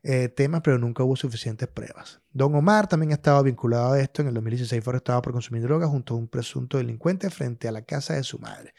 eh, 0.04 0.30
temas, 0.30 0.62
pero 0.64 0.78
nunca 0.78 1.04
hubo 1.04 1.16
suficientes 1.16 1.68
pruebas. 1.68 2.22
Don 2.32 2.54
Omar 2.56 2.88
también 2.88 3.12
ha 3.12 3.16
estado 3.16 3.44
vinculado 3.44 3.94
a 3.94 4.00
esto. 4.00 4.22
En 4.22 4.30
el 4.30 4.36
2016 4.36 4.84
fue 4.84 4.92
arrestado 4.92 5.22
por 5.22 5.34
consumir 5.34 5.64
drogas 5.64 5.90
junto 5.90 6.14
a 6.14 6.18
un 6.18 6.28
presunto 6.28 6.78
delincuente 6.78 7.30
frente 7.30 7.68
a 7.68 7.72
la 7.72 7.82
casa 7.82 8.14
de 8.14 8.24
su 8.24 8.40
madre. 8.40 8.74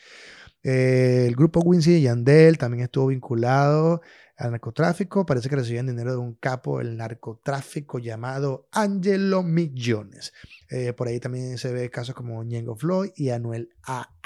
Eh, 0.63 1.27
el 1.27 1.37
grupo 1.37 1.61
Wincy 1.61 1.97
y 1.97 2.03
Yandel 2.03 2.59
también 2.59 2.85
estuvo 2.85 3.09
vinculado 3.09 4.01
al 4.37 4.53
narcotráfico. 4.53 5.27
Parece 5.27 5.49
que 5.49 5.57
recibían 5.57 5.87
dinero 5.87 6.13
de 6.13 6.19
un 6.19 6.35
capo 6.35 6.79
del 6.79 6.97
narcotráfico 6.97 7.99
llamado 7.99 8.69
Angelo 8.73 9.43
Millones. 9.43 10.33
Eh, 10.71 10.93
por 10.93 11.09
ahí 11.09 11.21
también 11.21 11.59
se 11.59 11.73
ve 11.73 11.91
casos 11.91 12.15
como 12.15 12.43
Ñengo 12.45 12.77
Floyd 12.77 13.11
y 13.17 13.31
Anuel 13.31 13.71
A. 13.83 14.18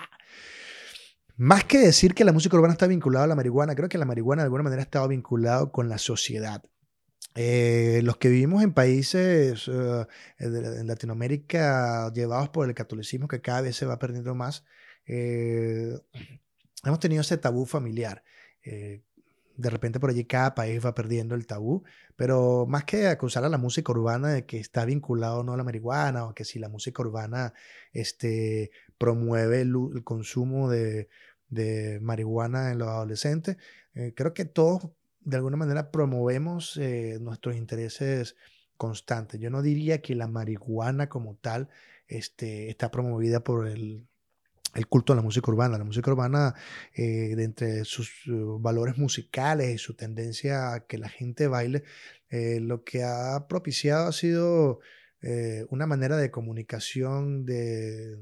Más 1.37 1.65
que 1.65 1.79
decir 1.79 2.15
que 2.15 2.25
la 2.25 2.33
música 2.33 2.57
urbana 2.57 2.75
está 2.75 2.87
vinculada 2.87 3.25
a 3.25 3.29
la 3.29 3.35
marihuana, 3.35 3.75
creo 3.75 3.89
que 3.89 3.99
la 3.99 4.05
marihuana 4.05 4.43
de 4.43 4.47
alguna 4.47 4.65
manera 4.65 4.83
ha 4.83 4.85
estado 4.85 5.09
vinculado 5.09 5.73
con 5.73 5.89
la 5.89 5.99
sociedad. 5.99 6.63
Eh, 7.35 8.01
los 8.05 8.19
que 8.19 8.29
vivimos 8.29 8.63
en 8.63 8.75
países 8.75 9.67
eh, 9.67 10.07
en 10.39 10.87
Latinoamérica 10.87 12.13
llevados 12.13 12.51
por 12.51 12.69
el 12.69 12.75
catolicismo 12.75 13.27
que 13.27 13.41
cada 13.41 13.63
vez 13.63 13.77
se 13.77 13.87
va 13.87 13.99
perdiendo 13.99 14.35
más, 14.35 14.65
eh, 15.07 15.99
hemos 16.85 17.01
tenido 17.01 17.23
ese 17.23 17.39
tabú 17.39 17.65
familiar. 17.67 18.23
de 19.57 19.71
repente 19.71 20.01
por 20.01 20.11
allí 20.11 20.25
cada 20.25 20.55
país 20.55 20.85
va 20.85 20.95
perdiendo 20.95 21.35
el 21.35 21.47
tabú, 21.47 21.85
pero 22.17 22.67
más 22.67 22.85
que 22.85 23.07
acusar 23.09 23.45
a 23.45 23.49
la 23.49 23.59
música 23.59 23.93
urbana 23.93 24.29
de 24.31 24.47
que 24.47 24.59
está 24.59 24.85
vinculado 24.85 25.41
o 25.41 25.45
no 25.45 25.53
a 25.55 25.57
la 25.57 25.65
marihuana 25.65 26.25
o 26.27 26.35
que 26.35 26.45
si 26.45 26.59
la 26.59 26.69
música 26.69 27.03
urbana 27.03 27.53
este, 27.93 28.71
promueve 29.03 29.63
el, 29.63 29.75
consumo 30.05 30.71
de, 30.71 31.09
marihuana 32.01 32.71
en 32.71 32.79
los 32.79 32.87
adolescentes, 32.89 33.57
creo 34.15 34.33
que 34.33 34.45
todos 34.45 34.91
de 35.25 35.37
alguna 35.37 35.57
manera 35.57 35.91
promovemos 35.91 36.77
eh, 36.77 37.19
nuestros 37.21 37.57
intereses 37.57 38.37
constantes. 38.77 39.41
Yo 39.41 39.51
no 39.51 39.61
diría 39.61 40.01
que 40.03 40.15
la 40.15 40.29
marihuana 40.29 41.09
como 41.09 41.35
tal 41.35 41.69
este, 42.07 42.71
está 42.71 42.93
promovida 42.93 43.43
por 43.43 43.67
el, 43.67 44.07
culto 44.89 45.13
a 45.13 45.17
la 45.17 45.23
música 45.23 45.51
urbana. 45.51 45.79
La 45.79 45.85
música 45.85 46.13
urbana, 46.13 46.55
eh, 46.95 47.35
entre 47.39 47.85
sus 47.85 48.23
valores 48.61 48.99
musicales 48.99 49.75
y 49.75 49.79
su 49.79 49.95
tendencia 49.95 50.75
a 50.75 50.87
que 50.87 50.99
la 50.99 51.09
gente 51.09 51.49
baile, 51.49 51.83
eh, 52.31 52.61
lo 52.61 52.85
que 52.85 53.03
ha 53.03 53.49
propiciado 53.49 54.07
ha 54.09 54.13
sido 54.13 54.79
eh, 55.23 55.67
una 55.71 55.87
manera 55.87 56.17
de 56.17 56.31
comunicación 56.31 57.45
de, 57.45 58.17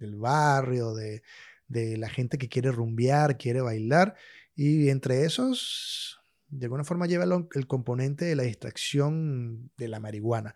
del 0.00 0.16
barrio, 0.16 0.94
de, 0.94 1.22
de 1.68 1.96
la 1.96 2.08
gente 2.08 2.38
que 2.38 2.48
quiere 2.48 2.72
rumbear, 2.72 3.38
quiere 3.38 3.60
bailar, 3.60 4.16
y 4.56 4.88
entre 4.88 5.24
esos 5.24 6.20
de 6.50 6.66
alguna 6.66 6.84
forma 6.84 7.06
lleva 7.06 7.24
el 7.24 7.66
componente 7.66 8.24
de 8.24 8.34
la 8.34 8.42
distracción 8.42 9.70
de 9.76 9.88
la 9.88 10.00
marihuana. 10.00 10.54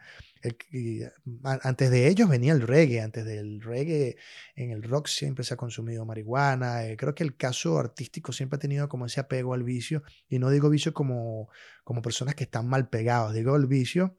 antes 1.63 1.91
de 1.91 2.09
ellos 2.09 2.29
venía 2.29 2.53
el 2.53 2.63
reggae, 2.63 3.01
antes 3.01 3.25
del 3.25 3.61
reggae 3.63 4.17
en 4.57 4.73
el 4.73 4.83
rock 4.83 5.07
siempre 5.07 5.45
se 5.45 5.55
ha 5.55 5.57
consumido 5.57 6.05
marihuana. 6.05 6.85
Eh, 6.85 6.97
creo 6.97 7.15
que 7.15 7.23
el 7.23 7.37
caso 7.37 7.79
artístico 7.79 8.33
siempre 8.33 8.57
ha 8.57 8.61
tenido 8.61 8.89
como 8.89 9.07
ese 9.07 9.21
apego 9.21 9.55
al 9.55 9.63
vicio, 9.63 10.03
y 10.29 10.39
no 10.41 10.51
digo 10.51 10.69
vicio 10.69 10.93
como, 10.93 11.49
como 11.85 12.03
personas 12.03 12.35
que 12.35 12.45
están 12.45 12.69
mal 12.69 12.89
pegados, 12.89 13.33
digo 13.33 13.55
el 13.57 13.67
vicio 13.67 14.19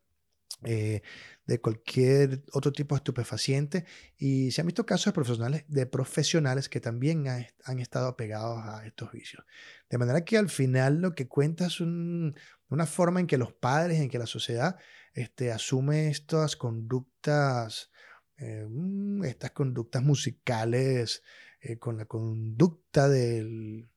eh, 0.63 1.01
de 1.45 1.61
cualquier 1.61 2.43
otro 2.53 2.71
tipo 2.71 2.95
de 2.95 2.97
estupefaciente. 2.97 3.85
Y 4.17 4.51
se 4.51 4.61
han 4.61 4.67
visto 4.67 4.85
casos 4.85 5.07
de 5.07 5.13
profesionales, 5.13 5.65
de 5.67 5.85
profesionales 5.85 6.69
que 6.69 6.79
también 6.79 7.27
han 7.27 7.79
estado 7.79 8.07
apegados 8.07 8.59
a 8.63 8.85
estos 8.85 9.11
vicios. 9.11 9.45
De 9.89 9.97
manera 9.97 10.25
que 10.25 10.37
al 10.37 10.49
final 10.49 11.01
lo 11.01 11.13
que 11.13 11.27
cuenta 11.27 11.67
es 11.67 11.81
una 11.81 12.85
forma 12.87 13.19
en 13.19 13.27
que 13.27 13.37
los 13.37 13.53
padres, 13.53 13.99
en 13.99 14.09
que 14.09 14.19
la 14.19 14.27
sociedad 14.27 14.77
este, 15.13 15.51
asume 15.51 16.09
estas 16.09 16.55
conductas, 16.55 17.91
eh, 18.37 18.65
mm, 18.67 19.23
estas 19.23 19.51
conductas 19.51 20.03
musicales 20.03 21.23
eh, 21.61 21.77
con 21.77 21.97
la 21.97 22.05
conducta 22.05 23.07
del, 23.07 23.89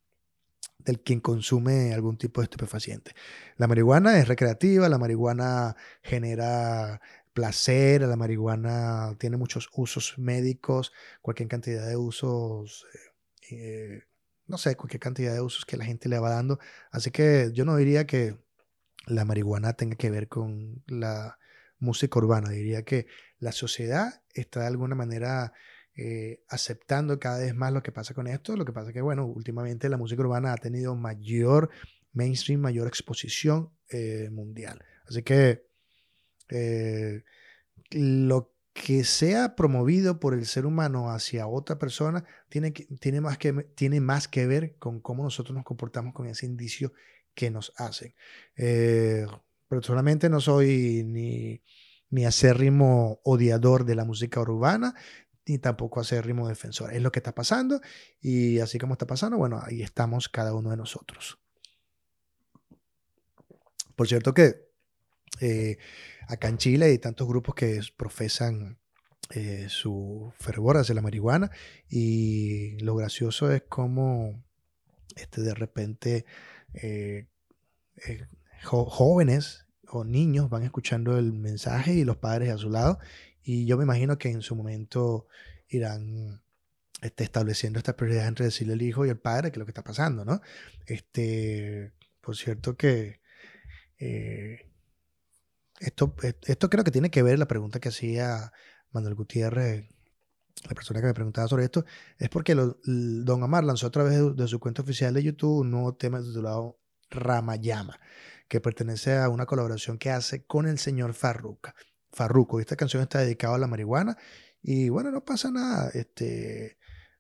del 0.89 1.01
quien 1.01 1.21
consume 1.21 1.93
algún 1.93 2.17
tipo 2.17 2.41
de 2.41 2.47
estupefaciente. 2.47 3.13
La 3.59 3.67
marihuana 3.67 4.19
es 4.19 4.27
recreativa, 4.27 4.89
la 4.89 4.97
marihuana 4.97 5.77
genera 6.03 7.03
placer, 7.35 8.01
la 8.01 8.17
marihuana 8.17 9.15
tiene 9.19 9.37
muchos 9.37 9.69
usos 9.75 10.19
médicos, 10.19 10.93
cualquier 11.21 11.49
cantidad 11.49 11.87
de 11.87 11.97
usos, 11.97 12.87
eh, 13.51 14.05
no 14.47 14.57
sé, 14.57 14.77
cualquier 14.77 15.01
cantidad 15.01 15.35
de 15.35 15.43
usos 15.43 15.67
que 15.67 15.77
la 15.77 15.85
gente 15.85 16.09
le 16.09 16.19
va 16.19 16.31
dando. 16.31 16.59
Así 16.91 17.11
que 17.11 17.51
yo 17.53 17.67
no 17.67 17.77
diría 17.77 18.07
que 18.07 18.39
la 19.07 19.27
marihuana 19.27 19.75
tenga 19.75 19.97
que 19.97 20.11
ver 20.11 20.29
con 20.29 20.83
la 20.87 21.39
música 21.79 22.19
urbana, 22.19 22.49
diría 22.49 22.83
que 22.83 23.07
la 23.39 23.53
sociedad 23.53 24.23
está 24.33 24.61
de 24.61 24.69
alguna 24.69 24.95
manera 24.95 25.53
eh, 26.01 26.45
aceptando 26.49 27.19
cada 27.19 27.41
vez 27.41 27.57
más 27.57 27.73
lo 27.73 27.83
que 27.83 27.91
pasa 27.91 28.15
con 28.15 28.29
esto. 28.29 28.57
Lo 28.57 28.65
que 28.65 28.73
pasa 28.73 28.91
es 28.91 28.95
que, 28.95 29.01
bueno, 29.01 29.27
últimamente 29.27 29.89
la 29.89 29.97
música 29.97 30.23
urbana 30.23 30.53
ha 30.53 30.57
tenido 30.57 30.95
mayor 30.95 31.71
mainstream, 32.13 32.61
mayor 32.61 32.87
exposición 32.87 33.73
eh, 33.91 34.29
mundial. 34.31 34.81
Así 35.09 35.25
que 35.25 35.67
eh, 36.51 37.25
lo 37.91 38.55
que 38.73 39.03
sea 39.03 39.57
promovido 39.57 40.21
por 40.21 40.35
el 40.35 40.47
ser 40.47 40.67
humano 40.67 41.11
hacia 41.11 41.49
otra 41.49 41.81
persona 41.81 42.25
tiene, 42.49 42.73
que, 42.73 42.85
tiene, 43.01 43.21
más 43.21 43.37
que, 43.37 43.53
tiene 43.75 44.01
más 44.01 44.29
que 44.29 44.47
ver 44.47 44.77
con 44.77 45.01
cómo 45.01 45.25
nosotros 45.25 45.57
nos 45.57 45.65
comportamos 45.65 46.15
con 46.15 46.29
ese 46.29 46.47
indicio 46.47 46.93
que 47.35 47.51
nos 47.51 47.73
hacen. 47.77 48.15
personalmente 49.69 50.29
no 50.31 50.41
soy 50.41 51.03
ni, 51.05 51.61
ni 52.11 52.25
acérrimo 52.25 53.21
odiador 53.25 53.85
de 53.85 53.97
la 53.97 54.05
música 54.05 54.41
urbana, 54.41 54.95
ni 55.49 55.59
tampoco 55.59 56.01
hacer 56.01 56.27
ritmo 56.27 56.49
defensor. 56.49 56.93
Es 56.93 57.03
lo 57.03 57.11
que 57.11 57.19
está 57.19 57.35
pasando 57.35 57.81
y 58.21 58.61
así 58.61 58.79
como 58.79 58.95
está 58.95 59.07
pasando, 59.07 59.39
bueno, 59.39 59.61
ahí 59.65 59.83
estamos 59.83 60.29
cada 60.29 60.55
uno 60.55 60.71
de 60.71 60.77
nosotros. 60.77 61.39
Por 63.97 64.07
cierto 64.07 64.35
que 64.35 64.69
eh, 65.41 65.79
acá 66.29 66.49
en 66.49 66.59
Chile 66.59 66.87
hay 66.87 66.99
tantos 66.99 67.27
grupos 67.27 67.55
que 67.55 67.81
profesan 67.97 68.79
eh, 69.31 69.67
su 69.69 70.33
fervor 70.39 70.77
hacia 70.77 70.95
la 70.95 71.03
marihuana 71.03 71.51
y 71.89 72.79
lo 72.79 72.95
gracioso 72.95 73.51
es 73.53 73.63
como 73.63 74.43
este, 75.17 75.43
de 75.43 75.55
repente 75.55 76.25
eh, 76.75 77.27
jóvenes 78.63 79.67
o 79.89 80.05
niños 80.05 80.49
van 80.51 80.63
escuchando 80.63 81.19
el 81.19 81.33
mensaje 81.33 81.95
y 81.95 82.05
los 82.05 82.19
padres 82.19 82.51
a 82.51 82.59
su 82.59 82.71
lado 82.71 82.99
y 83.49 83.65
yo 83.65 83.79
me 83.79 83.85
imagino 83.85 84.19
que 84.19 84.29
en 84.29 84.43
su 84.43 84.55
momento 84.55 85.27
irán 85.69 86.43
este, 87.01 87.25
estableciendo 87.25 87.79
esta 87.79 87.97
prioridad 87.97 88.27
entre 88.29 88.45
decirle 88.45 88.75
al 88.75 88.83
hijo 88.83 89.07
y 89.07 89.09
al 89.09 89.19
padre 89.19 89.51
que 89.51 89.55
es 89.55 89.59
lo 89.59 89.65
que 89.65 89.71
está 89.71 89.83
pasando, 89.83 90.23
¿no? 90.23 90.43
Este, 90.85 91.95
por 92.21 92.37
cierto 92.37 92.77
que 92.77 93.23
eh, 93.99 94.67
esto, 95.81 96.15
esto 96.43 96.69
creo 96.69 96.85
que 96.85 96.91
tiene 96.91 97.11
que 97.11 97.23
ver 97.23 97.39
la 97.39 97.49
pregunta 97.49 97.81
que 97.81 97.89
hacía 97.89 98.53
Manuel 98.91 99.15
Gutiérrez, 99.15 99.89
la 100.69 100.75
persona 100.75 101.01
que 101.01 101.07
me 101.07 101.15
preguntaba 101.15 101.49
sobre 101.49 101.65
esto, 101.65 101.87
es 102.19 102.29
porque 102.29 102.55
Don 102.55 103.43
Amar 103.43 103.65
lanzó 103.65 103.87
a 103.87 103.91
través 103.91 104.13
de, 104.13 104.35
de, 104.35 104.47
su 104.47 104.61
cuenta 104.61 104.83
oficial 104.83 105.15
de 105.15 105.23
YouTube 105.23 105.61
un 105.61 105.71
nuevo 105.71 105.95
tema 105.95 106.21
titulado 106.21 106.79
Ramayama, 107.09 107.99
que 108.47 108.61
pertenece 108.61 109.17
a 109.17 109.31
una 109.31 109.47
colaboración 109.47 109.97
que 109.97 110.11
hace 110.11 110.45
con 110.45 110.69
el 110.69 110.79
señor 110.79 111.15
Farruca. 111.15 111.75
Farruko. 112.19 112.59
Esta 112.59 112.77
canción 112.77 113.03
está 113.03 113.21
dedicada 113.21 113.55
a 113.55 113.59
la 113.59 113.69
marihuana 113.69 114.19
y 114.61 114.89
bueno, 114.89 115.13
no 115.13 115.25
pasa 115.25 115.51
nada. 115.53 115.91
Este, 115.95 116.79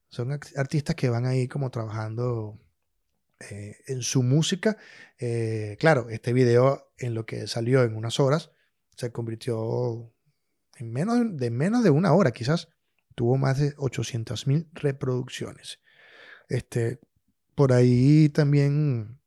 son 0.08 0.32
artistas 0.56 0.96
que 0.96 1.08
van 1.08 1.24
ahí 1.24 1.46
como 1.46 1.70
trabajando 1.70 2.58
eh, 3.50 3.76
en 3.86 4.02
su 4.02 4.24
música. 4.24 4.76
Eh, 5.18 5.76
claro, 5.78 6.10
este 6.10 6.32
video 6.32 6.92
en 6.98 7.14
lo 7.14 7.24
que 7.24 7.46
salió 7.46 7.84
en 7.84 7.94
unas 7.94 8.18
horas 8.18 8.50
se 8.96 9.12
convirtió 9.12 10.12
en 10.76 10.92
menos 10.92 11.36
de, 11.36 11.50
menos 11.50 11.84
de 11.84 11.90
una 11.90 12.12
hora 12.12 12.32
quizás. 12.32 12.68
Tuvo 13.14 13.36
más 13.36 13.58
de 13.58 13.74
800 13.76 14.46
mil 14.48 14.68
reproducciones. 14.72 15.80
Este, 16.48 16.98
por 17.54 17.72
ahí 17.72 18.28
también 18.30 19.17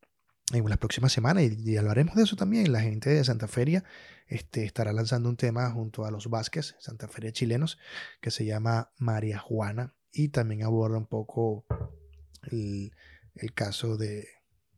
en 0.53 0.69
las 0.69 0.77
próximas 0.77 1.11
semanas, 1.11 1.43
y, 1.43 1.77
hablaremos 1.77 2.15
de 2.15 2.23
eso 2.23 2.35
también, 2.35 2.71
la 2.71 2.81
gente 2.81 3.09
de 3.09 3.23
Santa 3.23 3.47
Feria 3.47 3.83
este, 4.27 4.63
estará 4.63 4.93
lanzando 4.93 5.29
un 5.29 5.37
tema 5.37 5.69
junto 5.71 6.05
a 6.05 6.11
los 6.11 6.29
Vázquez, 6.29 6.75
Santa 6.79 7.07
Feria 7.07 7.31
chilenos, 7.31 7.77
que 8.21 8.31
se 8.31 8.45
llama 8.45 8.91
María 8.97 9.39
Juana, 9.39 9.93
y 10.11 10.29
también 10.29 10.63
aborda 10.63 10.97
un 10.97 11.07
poco 11.07 11.65
el, 12.51 12.91
caso 13.55 13.97
de, 13.97 14.27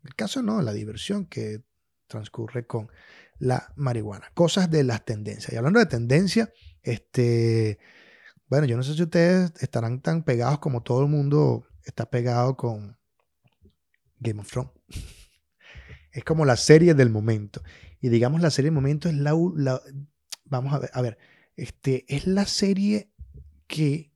el 0.04 0.16
caso 0.16 0.42
no, 0.42 0.62
la 0.62 0.74
diversión 0.74 1.26
que 1.26 1.64
transcurre 2.08 2.68
con 2.68 2.90
la 3.40 3.74
marihuana, 3.76 4.32
cosas 4.34 4.70
de 4.70 4.84
las 4.84 5.04
tendencias. 5.06 5.54
Y 5.54 5.58
hablando 5.58 5.80
de 5.80 5.88
tendencia, 5.88 6.54
este, 6.84 7.80
bueno, 8.48 8.68
yo 8.68 8.78
no 8.78 8.84
sé 8.84 8.94
si 8.94 9.04
ustedes 9.04 9.54
estarán 9.60 10.02
tan 10.02 10.24
pegados 10.24 10.60
como 10.60 10.84
todo 10.84 11.02
el 11.02 11.10
mundo 11.10 11.66
está 11.86 12.10
pegado 12.10 12.56
con 12.56 12.98
Game 14.20 14.40
of 14.40 14.50
Thrones. 14.50 14.72
Es 16.14 16.24
como 16.24 16.46
la 16.46 16.56
serie 16.56 16.94
del 16.94 17.10
momento. 17.10 17.64
Y 18.00 18.10
digamos, 18.10 18.40
la 18.42 18.52
serie 18.52 18.68
del 18.68 18.76
momento 18.76 19.10
es 19.10 19.16
la. 19.16 19.34
vamos 20.46 20.74
a 20.74 20.80
ver, 20.80 20.92
a 20.94 21.02
ver. 21.02 21.18
Este, 21.56 22.06
es 22.08 22.28
la 22.28 22.46
serie 22.46 23.12
que. 23.68 24.12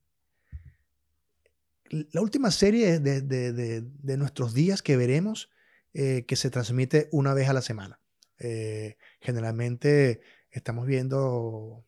La 1.90 2.22
última 2.22 2.52
serie 2.52 3.00
de, 3.00 3.22
de, 3.22 4.18
nuestros 4.18 4.54
días 4.54 4.82
que 4.82 4.98
veremos 4.98 5.50
eh, 5.94 6.26
que 6.28 6.36
se 6.36 6.50
transmite 6.50 7.08
una 7.12 7.34
vez 7.34 7.50
a 7.50 7.54
la 7.54 7.62
semana. 7.62 8.00
Eh, 8.40 8.98
generalmente 9.22 10.20
estamos 10.52 10.86
viendo 10.86 11.86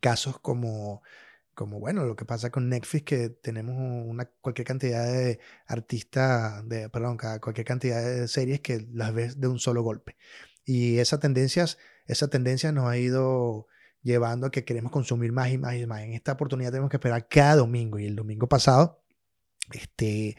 casos 0.00 0.38
como 0.38 1.02
como 1.54 1.80
bueno, 1.80 2.04
lo 2.04 2.16
que 2.16 2.24
pasa 2.24 2.50
con 2.50 2.68
Netflix, 2.68 3.04
que 3.04 3.28
tenemos 3.28 3.76
una, 4.06 4.26
cualquier 4.40 4.66
cantidad 4.66 5.04
de 5.04 5.38
artistas, 5.66 6.66
de, 6.68 6.88
perdón, 6.88 7.18
cualquier 7.40 7.66
cantidad 7.66 8.02
de 8.02 8.28
series 8.28 8.60
que 8.60 8.86
las 8.92 9.12
ves 9.14 9.40
de 9.40 9.48
un 9.48 9.58
solo 9.58 9.82
golpe. 9.82 10.16
Y 10.64 10.98
esa 10.98 11.18
tendencia, 11.20 11.66
esa 12.06 12.28
tendencia 12.28 12.72
nos 12.72 12.86
ha 12.88 12.96
ido 12.98 13.66
llevando 14.02 14.46
a 14.46 14.50
que 14.50 14.64
queremos 14.64 14.92
consumir 14.92 15.32
más 15.32 15.50
y 15.50 15.58
más 15.58 15.74
y 15.76 15.86
más. 15.86 16.02
En 16.02 16.12
esta 16.14 16.32
oportunidad 16.32 16.70
tenemos 16.70 16.90
que 16.90 16.96
esperar 16.96 17.28
cada 17.28 17.56
domingo. 17.56 17.98
Y 17.98 18.06
el 18.06 18.16
domingo 18.16 18.48
pasado 18.48 19.02
este, 19.72 20.36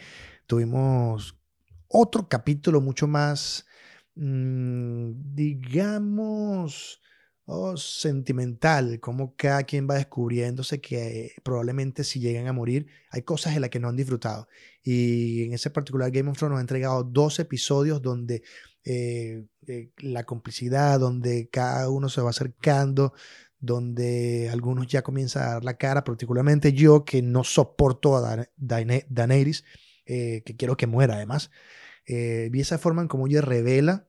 tuvimos 0.47 1.37
otro 1.87 2.27
capítulo 2.27 2.81
mucho 2.81 3.07
más, 3.07 3.65
mm, 4.15 5.33
digamos, 5.35 7.01
oh, 7.45 7.77
sentimental, 7.77 8.99
como 8.99 9.35
cada 9.35 9.63
quien 9.63 9.87
va 9.89 9.95
descubriéndose 9.95 10.81
que 10.81 11.33
probablemente 11.43 12.03
si 12.03 12.19
llegan 12.19 12.47
a 12.47 12.53
morir, 12.53 12.87
hay 13.09 13.23
cosas 13.23 13.55
en 13.55 13.61
las 13.61 13.69
que 13.69 13.79
no 13.79 13.89
han 13.89 13.95
disfrutado. 13.95 14.47
Y 14.81 15.43
en 15.43 15.53
ese 15.53 15.69
particular 15.69 16.11
Game 16.11 16.29
of 16.29 16.37
Thrones 16.37 16.51
nos 16.51 16.59
ha 16.59 16.61
entregado 16.61 17.03
dos 17.03 17.39
episodios 17.39 18.01
donde 18.01 18.43
eh, 18.85 19.45
eh, 19.67 19.91
la 19.99 20.23
complicidad, 20.25 20.99
donde 20.99 21.49
cada 21.49 21.89
uno 21.89 22.09
se 22.09 22.21
va 22.21 22.31
acercando, 22.31 23.13
donde 23.59 24.49
algunos 24.51 24.87
ya 24.87 25.03
comienzan 25.03 25.43
a 25.43 25.53
dar 25.53 25.63
la 25.63 25.77
cara, 25.77 26.03
particularmente 26.03 26.73
yo 26.73 27.05
que 27.05 27.21
no 27.21 27.43
soporto 27.45 28.17
a 28.17 28.45
Daenerys, 28.57 29.63
eh, 30.05 30.43
que 30.45 30.55
quiero 30.57 30.75
que 30.75 30.87
muera 30.87 31.15
además. 31.15 31.49
vi 32.05 32.59
esa 32.59 32.77
forma 32.77 33.01
en 33.01 33.07
cómo 33.07 33.27
ella 33.27 33.41
revela 33.41 34.07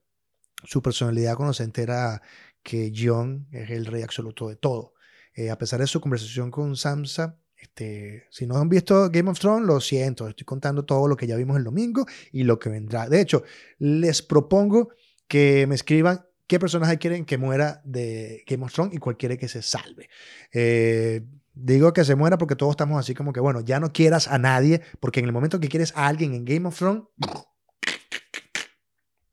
su 0.65 0.83
personalidad 0.83 1.37
cuando 1.37 1.53
se 1.53 1.63
entera 1.63 2.23
que 2.65 2.93
John 2.97 3.47
es 3.53 3.71
el 3.71 3.87
rey 3.87 4.03
absoluto 4.03 4.49
de 4.49 4.57
todo. 4.57 4.95
eh, 5.37 5.51
a 5.51 5.59
pesar 5.59 5.81
de 5.81 5.87
su 5.87 6.01
conversación 6.01 6.51
con 6.51 6.77
Samsa, 6.77 7.39
este, 7.57 8.27
si 8.31 8.47
no 8.47 8.57
han 8.57 8.69
visto 8.69 9.11
Game 9.11 9.31
of 9.31 9.39
Thrones, 9.39 9.67
lo 9.67 9.81
siento, 9.81 10.29
estoy 10.29 10.45
contando 10.45 10.85
todo 10.85 11.09
lo 11.09 11.17
que 11.17 11.27
ya 11.27 11.37
vimos 11.37 11.57
el 11.57 11.65
domingo 11.65 12.07
y 12.31 12.45
lo 12.45 12.59
que 12.59 12.69
vendrá. 12.69 13.09
De 13.09 13.21
hecho, 13.21 13.43
les 13.79 14.23
propongo 14.23 14.91
que 15.27 15.67
me 15.67 15.75
escriban 15.75 16.25
qué 16.47 16.59
personaje 16.61 16.99
quieren 16.99 17.25
que 17.25 17.39
muera 17.39 17.81
de 17.85 18.45
Game 18.47 18.65
of 18.65 18.73
Thrones 18.73 18.95
y 18.95 18.99
cuál 18.99 19.17
quiere 19.17 19.39
que 19.39 19.49
se 19.49 19.63
salve. 19.63 20.09
Eh, 20.53 21.23
digo 21.55 21.93
que 21.93 22.05
se 22.05 22.15
muera 22.15 22.39
porque 22.39 22.55
todos 22.55 22.73
estamos 22.73 22.99
así 23.01 23.15
como 23.15 23.33
que, 23.33 23.41
bueno, 23.41 23.61
ya 23.61 23.81
no 23.81 23.93
quieras 23.93 24.29
a 24.29 24.39
nadie, 24.39 24.83
porque 25.01 25.21
en 25.21 25.27
el 25.27 25.33
momento 25.33 25.59
que 25.59 25.69
quieres 25.69 25.93
a 25.97 26.07
alguien 26.07 26.35
en 26.35 26.45
Game 26.45 26.69
of 26.69 26.79
Thrones, 26.79 27.05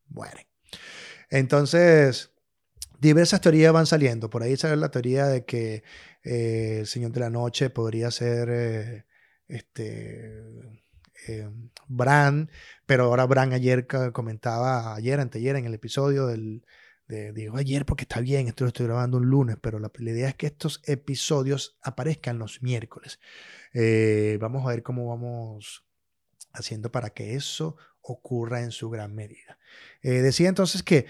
mueren. 0.08 0.46
Entonces, 1.28 2.31
diversas 3.02 3.40
teorías 3.40 3.72
van 3.72 3.86
saliendo. 3.86 4.30
Por 4.30 4.42
ahí 4.42 4.56
sale 4.56 4.76
la 4.76 4.90
teoría 4.90 5.26
de 5.26 5.44
que 5.44 5.82
eh, 6.22 6.78
el 6.80 6.86
Señor 6.86 7.10
de 7.10 7.20
la 7.20 7.30
Noche 7.30 7.68
podría 7.68 8.10
ser 8.12 8.48
eh, 8.48 9.06
este, 9.48 10.40
eh, 11.26 11.50
Bran, 11.88 12.48
pero 12.86 13.06
ahora 13.06 13.26
Bran 13.26 13.52
ayer 13.52 13.88
comentaba, 14.12 14.94
ayer, 14.94 15.18
anteayer, 15.18 15.56
en 15.56 15.66
el 15.66 15.74
episodio 15.74 16.28
del, 16.28 16.64
de, 17.08 17.32
digo 17.32 17.56
ayer 17.56 17.84
porque 17.84 18.04
está 18.04 18.20
bien, 18.20 18.46
esto 18.46 18.64
lo 18.64 18.68
estoy 18.68 18.86
grabando 18.86 19.16
un 19.16 19.26
lunes, 19.26 19.56
pero 19.60 19.80
la, 19.80 19.90
idea 19.98 20.28
es 20.28 20.36
que 20.36 20.46
estos 20.46 20.80
episodios 20.86 21.78
aparezcan 21.82 22.38
los 22.38 22.62
miércoles. 22.62 23.18
vamos 24.40 24.64
a 24.64 24.68
ver 24.68 24.84
cómo 24.84 25.08
vamos 25.08 25.84
haciendo 26.52 26.92
para 26.92 27.10
que 27.10 27.34
eso 27.34 27.76
ocurra 28.02 28.60
en 28.62 28.72
su 28.72 28.90
gran 28.90 29.14
medida. 29.14 29.58
decía 30.02 30.48
entonces 30.48 30.82
que 30.82 31.06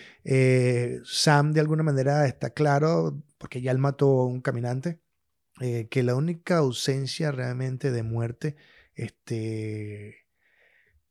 Sam 1.04 1.52
de 1.52 1.60
alguna 1.60 1.82
manera 1.82 2.26
está 2.26 2.50
claro, 2.50 3.22
porque 3.38 3.60
ya 3.60 3.72
él 3.72 3.78
mató 3.78 4.20
a 4.20 4.26
un 4.26 4.40
caminante, 4.40 5.00
eh, 5.60 5.86
que 5.88 6.02
la 6.02 6.14
única 6.16 6.56
ausencia 6.56 7.30
realmente 7.30 7.90
de 7.90 8.02
muerte 8.02 8.56
este, 8.94 10.26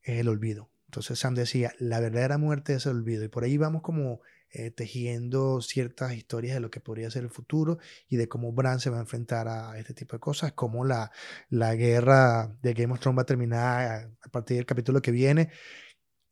es 0.01 0.19
el 0.19 0.27
olvido. 0.27 0.71
Entonces 0.87 1.19
Sam 1.19 1.35
decía, 1.35 1.73
la 1.79 1.99
verdadera 1.99 2.37
muerte 2.37 2.73
es 2.73 2.85
el 2.85 2.97
olvido. 2.97 3.23
Y 3.23 3.29
por 3.29 3.43
ahí 3.43 3.57
vamos 3.57 3.81
como 3.81 4.21
eh, 4.53 4.69
tejiendo 4.69 5.61
ciertas 5.61 6.13
historias 6.13 6.55
de 6.55 6.59
lo 6.59 6.69
que 6.69 6.81
podría 6.81 7.09
ser 7.09 7.23
el 7.23 7.29
futuro 7.29 7.77
y 8.09 8.17
de 8.17 8.27
cómo 8.27 8.51
Bran 8.51 8.81
se 8.81 8.89
va 8.89 8.97
a 8.97 9.01
enfrentar 9.01 9.47
a 9.47 9.77
este 9.77 9.93
tipo 9.93 10.15
de 10.17 10.19
cosas, 10.19 10.51
cómo 10.51 10.83
la, 10.83 11.11
la 11.49 11.73
guerra 11.75 12.53
de 12.61 12.73
Game 12.73 12.93
of 12.93 12.99
Thrones 12.99 13.19
va 13.19 13.21
a 13.21 13.25
terminar 13.25 14.11
a 14.21 14.29
partir 14.29 14.57
del 14.57 14.65
capítulo 14.65 15.01
que 15.01 15.11
viene, 15.11 15.51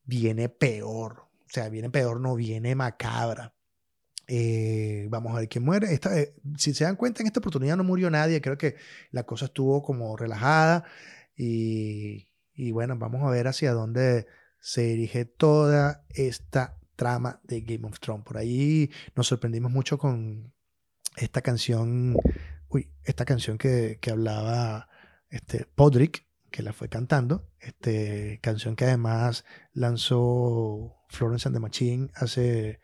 viene 0.03 0.49
peor. 0.49 1.29
O 1.45 1.51
sea, 1.51 1.69
viene 1.69 1.89
peor, 1.89 2.19
no 2.19 2.35
viene 2.35 2.75
macabra. 2.75 3.53
Eh, 4.27 5.07
vamos 5.09 5.33
a 5.33 5.39
ver 5.39 5.49
quién 5.49 5.63
muere. 5.63 5.93
Esta, 5.93 6.19
eh, 6.19 6.35
si 6.57 6.73
se 6.73 6.83
dan 6.83 6.95
cuenta, 6.95 7.21
en 7.21 7.27
esta 7.27 7.39
oportunidad 7.39 7.77
no 7.77 7.83
murió 7.83 8.09
nadie. 8.11 8.41
Creo 8.41 8.57
que 8.57 8.75
la 9.11 9.23
cosa 9.23 9.45
estuvo 9.45 9.81
como 9.81 10.15
relajada. 10.17 10.83
Y, 11.35 12.27
y 12.53 12.71
bueno, 12.71 12.97
vamos 12.97 13.23
a 13.23 13.31
ver 13.31 13.47
hacia 13.47 13.71
dónde 13.71 14.27
se 14.59 14.81
dirige 14.81 15.25
toda 15.25 16.05
esta 16.09 16.78
trama 16.99 17.39
de 17.45 17.61
Game 17.61 17.87
of 17.87 17.97
Thrones. 18.01 18.25
Por 18.25 18.37
ahí 18.37 18.91
nos 19.15 19.27
sorprendimos 19.27 19.71
mucho 19.71 19.97
con 19.97 20.53
esta 21.15 21.41
canción, 21.41 22.17
uy, 22.67 22.91
esta 23.05 23.23
canción 23.23 23.57
que, 23.57 23.99
que 24.01 24.11
hablaba 24.11 24.89
este, 25.29 25.65
Podrick, 25.65 26.27
que 26.51 26.61
la 26.61 26.73
fue 26.73 26.89
cantando. 26.89 27.47
Este, 27.61 28.39
canción 28.41 28.75
que 28.75 28.83
además 28.83 29.45
lanzó 29.71 30.97
Florence 31.07 31.47
and 31.47 31.55
the 31.55 31.61
Machine 31.61 32.11
hace 32.15 32.81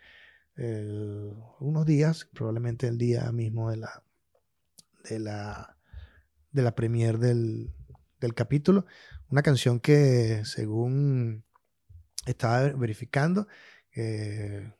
eh, 0.56 1.34
unos 1.60 1.86
días, 1.86 2.30
probablemente 2.34 2.88
el 2.88 2.98
día 2.98 3.30
mismo 3.34 3.70
de 3.70 3.78
la, 3.78 4.02
de 5.10 5.20
la, 5.20 5.78
de 6.52 6.62
la 6.62 6.74
premier 6.74 7.18
del, 7.18 7.74
del 8.22 8.34
capítulo. 8.34 8.86
Una 9.30 9.42
canción 9.42 9.82
que, 9.82 10.46
según 10.46 11.44
estaba 12.26 12.70
verificando, 12.70 13.48
eh, 13.96 14.72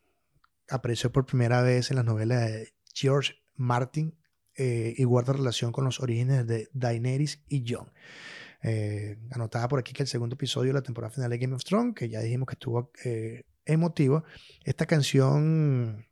apareció 0.70 1.12
por 1.12 1.26
primera 1.26 1.62
vez 1.62 1.90
en 1.90 1.98
las 1.98 2.06
novelas 2.06 2.52
de 2.52 2.74
George 2.94 3.36
Martin 3.56 4.18
eh, 4.56 4.94
y 4.98 5.04
guarda 5.04 5.34
relación 5.34 5.72
con 5.72 5.86
los 5.86 6.00
orígenes 6.00 6.46
de 6.48 6.70
Daenerys 6.74 7.44
y 7.48 7.64
Jon. 7.68 7.92
Eh, 8.64 9.18
anotaba 9.32 9.68
por 9.68 9.80
aquí 9.80 9.94
que 9.94 10.04
el 10.04 10.10
segundo 10.10 10.36
episodio 10.36 10.70
de 10.70 10.80
la 10.80 10.84
temporada 10.84 11.14
final 11.14 11.30
de 11.30 11.38
Game 11.38 11.56
of 11.56 11.64
Thrones, 11.64 11.96
que 11.96 12.10
ya 12.10 12.20
dijimos 12.20 12.48
que 12.48 12.54
estuvo 12.54 12.92
emotivo. 13.66 14.24
Esta 14.64 14.86
canción 14.86 16.08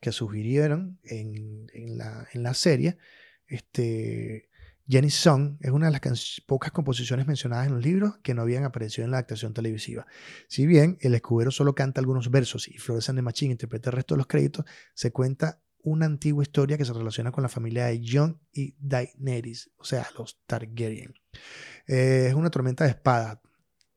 que 0.00 0.12
sugirieron 0.12 1.00
en, 1.02 1.98
la, 1.98 2.54
serie, 2.54 2.98
este, 3.46 4.47
Jenny 4.88 5.10
Song 5.10 5.58
es 5.60 5.70
una 5.70 5.90
de 5.90 5.92
las 5.92 6.42
pocas 6.46 6.72
composiciones 6.72 7.26
mencionadas 7.26 7.66
en 7.66 7.74
los 7.74 7.84
libros 7.84 8.18
que 8.22 8.32
no 8.32 8.40
habían 8.40 8.64
aparecido 8.64 9.04
en 9.04 9.10
la 9.10 9.18
adaptación 9.18 9.52
televisiva. 9.52 10.06
Si 10.48 10.66
bien 10.66 10.96
el 11.02 11.14
escudero 11.14 11.50
solo 11.50 11.74
canta 11.74 12.00
algunos 12.00 12.30
versos 12.30 12.68
y 12.68 12.78
Flores 12.78 13.06
de 13.06 13.20
Machine 13.20 13.52
interpreta 13.52 13.90
el 13.90 13.96
resto 13.96 14.14
de 14.14 14.18
los 14.18 14.26
créditos, 14.26 14.64
se 14.94 15.12
cuenta 15.12 15.60
una 15.82 16.06
antigua 16.06 16.42
historia 16.42 16.78
que 16.78 16.86
se 16.86 16.94
relaciona 16.94 17.32
con 17.32 17.42
la 17.42 17.50
familia 17.50 17.86
de 17.86 18.00
Jon 18.02 18.40
y 18.50 18.74
Daenerys, 18.78 19.70
o 19.76 19.84
sea, 19.84 20.06
los 20.16 20.40
Targaryen. 20.46 21.12
Eh, 21.86 22.28
es 22.28 22.34
una 22.34 22.50
tormenta 22.50 22.84
de 22.84 22.90
espada, 22.90 23.42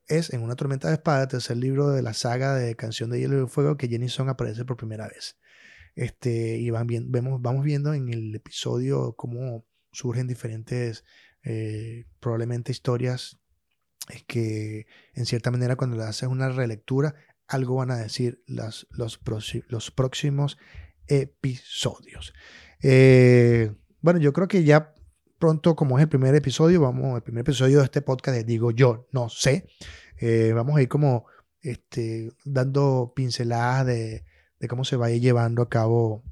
es 0.06 0.30
En 0.30 0.42
una 0.42 0.56
tormenta 0.56 0.88
de 0.88 0.94
espada, 0.94 1.26
tercer 1.26 1.56
libro 1.56 1.88
de 1.88 2.02
la 2.02 2.12
saga 2.12 2.54
de 2.54 2.76
Canción 2.76 3.08
de 3.08 3.18
Hielo 3.18 3.42
y 3.42 3.48
Fuego, 3.48 3.78
que 3.78 3.88
Jenny 3.88 4.10
Song 4.10 4.28
aparece 4.28 4.66
por 4.66 4.76
primera 4.76 5.08
vez. 5.08 5.38
Este, 5.94 6.58
y 6.58 6.68
van 6.70 6.86
vamos 7.40 7.64
viendo 7.64 7.94
en 7.94 8.10
el 8.10 8.34
episodio 8.34 9.14
cómo 9.14 9.66
surgen 9.92 10.26
diferentes, 10.26 11.04
eh, 11.44 12.06
probablemente 12.20 12.72
historias 12.72 13.38
es 14.08 14.24
que 14.24 14.86
en 15.14 15.26
cierta 15.26 15.50
manera 15.50 15.76
cuando 15.76 15.96
le 15.96 16.04
haces 16.04 16.28
una 16.28 16.48
relectura, 16.48 17.14
algo 17.46 17.76
van 17.76 17.90
a 17.90 17.96
decir 17.96 18.42
los, 18.46 18.88
los 18.90 19.90
próximos 19.90 20.58
episodios. 21.06 22.32
Eh, 22.82 23.72
bueno, 24.00 24.18
yo 24.18 24.32
creo 24.32 24.48
que 24.48 24.64
ya 24.64 24.94
pronto, 25.38 25.76
como 25.76 25.98
es 25.98 26.02
el 26.02 26.08
primer 26.08 26.34
episodio, 26.34 26.80
vamos, 26.80 27.16
el 27.16 27.22
primer 27.22 27.42
episodio 27.42 27.78
de 27.78 27.84
este 27.84 28.02
podcast, 28.02 28.46
digo 28.46 28.70
yo, 28.70 29.08
no 29.12 29.28
sé, 29.28 29.66
eh, 30.18 30.52
vamos 30.54 30.76
a 30.76 30.82
ir 30.82 30.88
como 30.88 31.26
este, 31.60 32.32
dando 32.44 33.12
pinceladas 33.14 33.86
de, 33.86 34.24
cómo 34.68 34.84
se 34.84 34.96
va 34.96 35.06
a 35.06 35.10
ir 35.10 35.20
llevando 35.20 35.62
a 35.62 35.68
cabo 35.68 36.22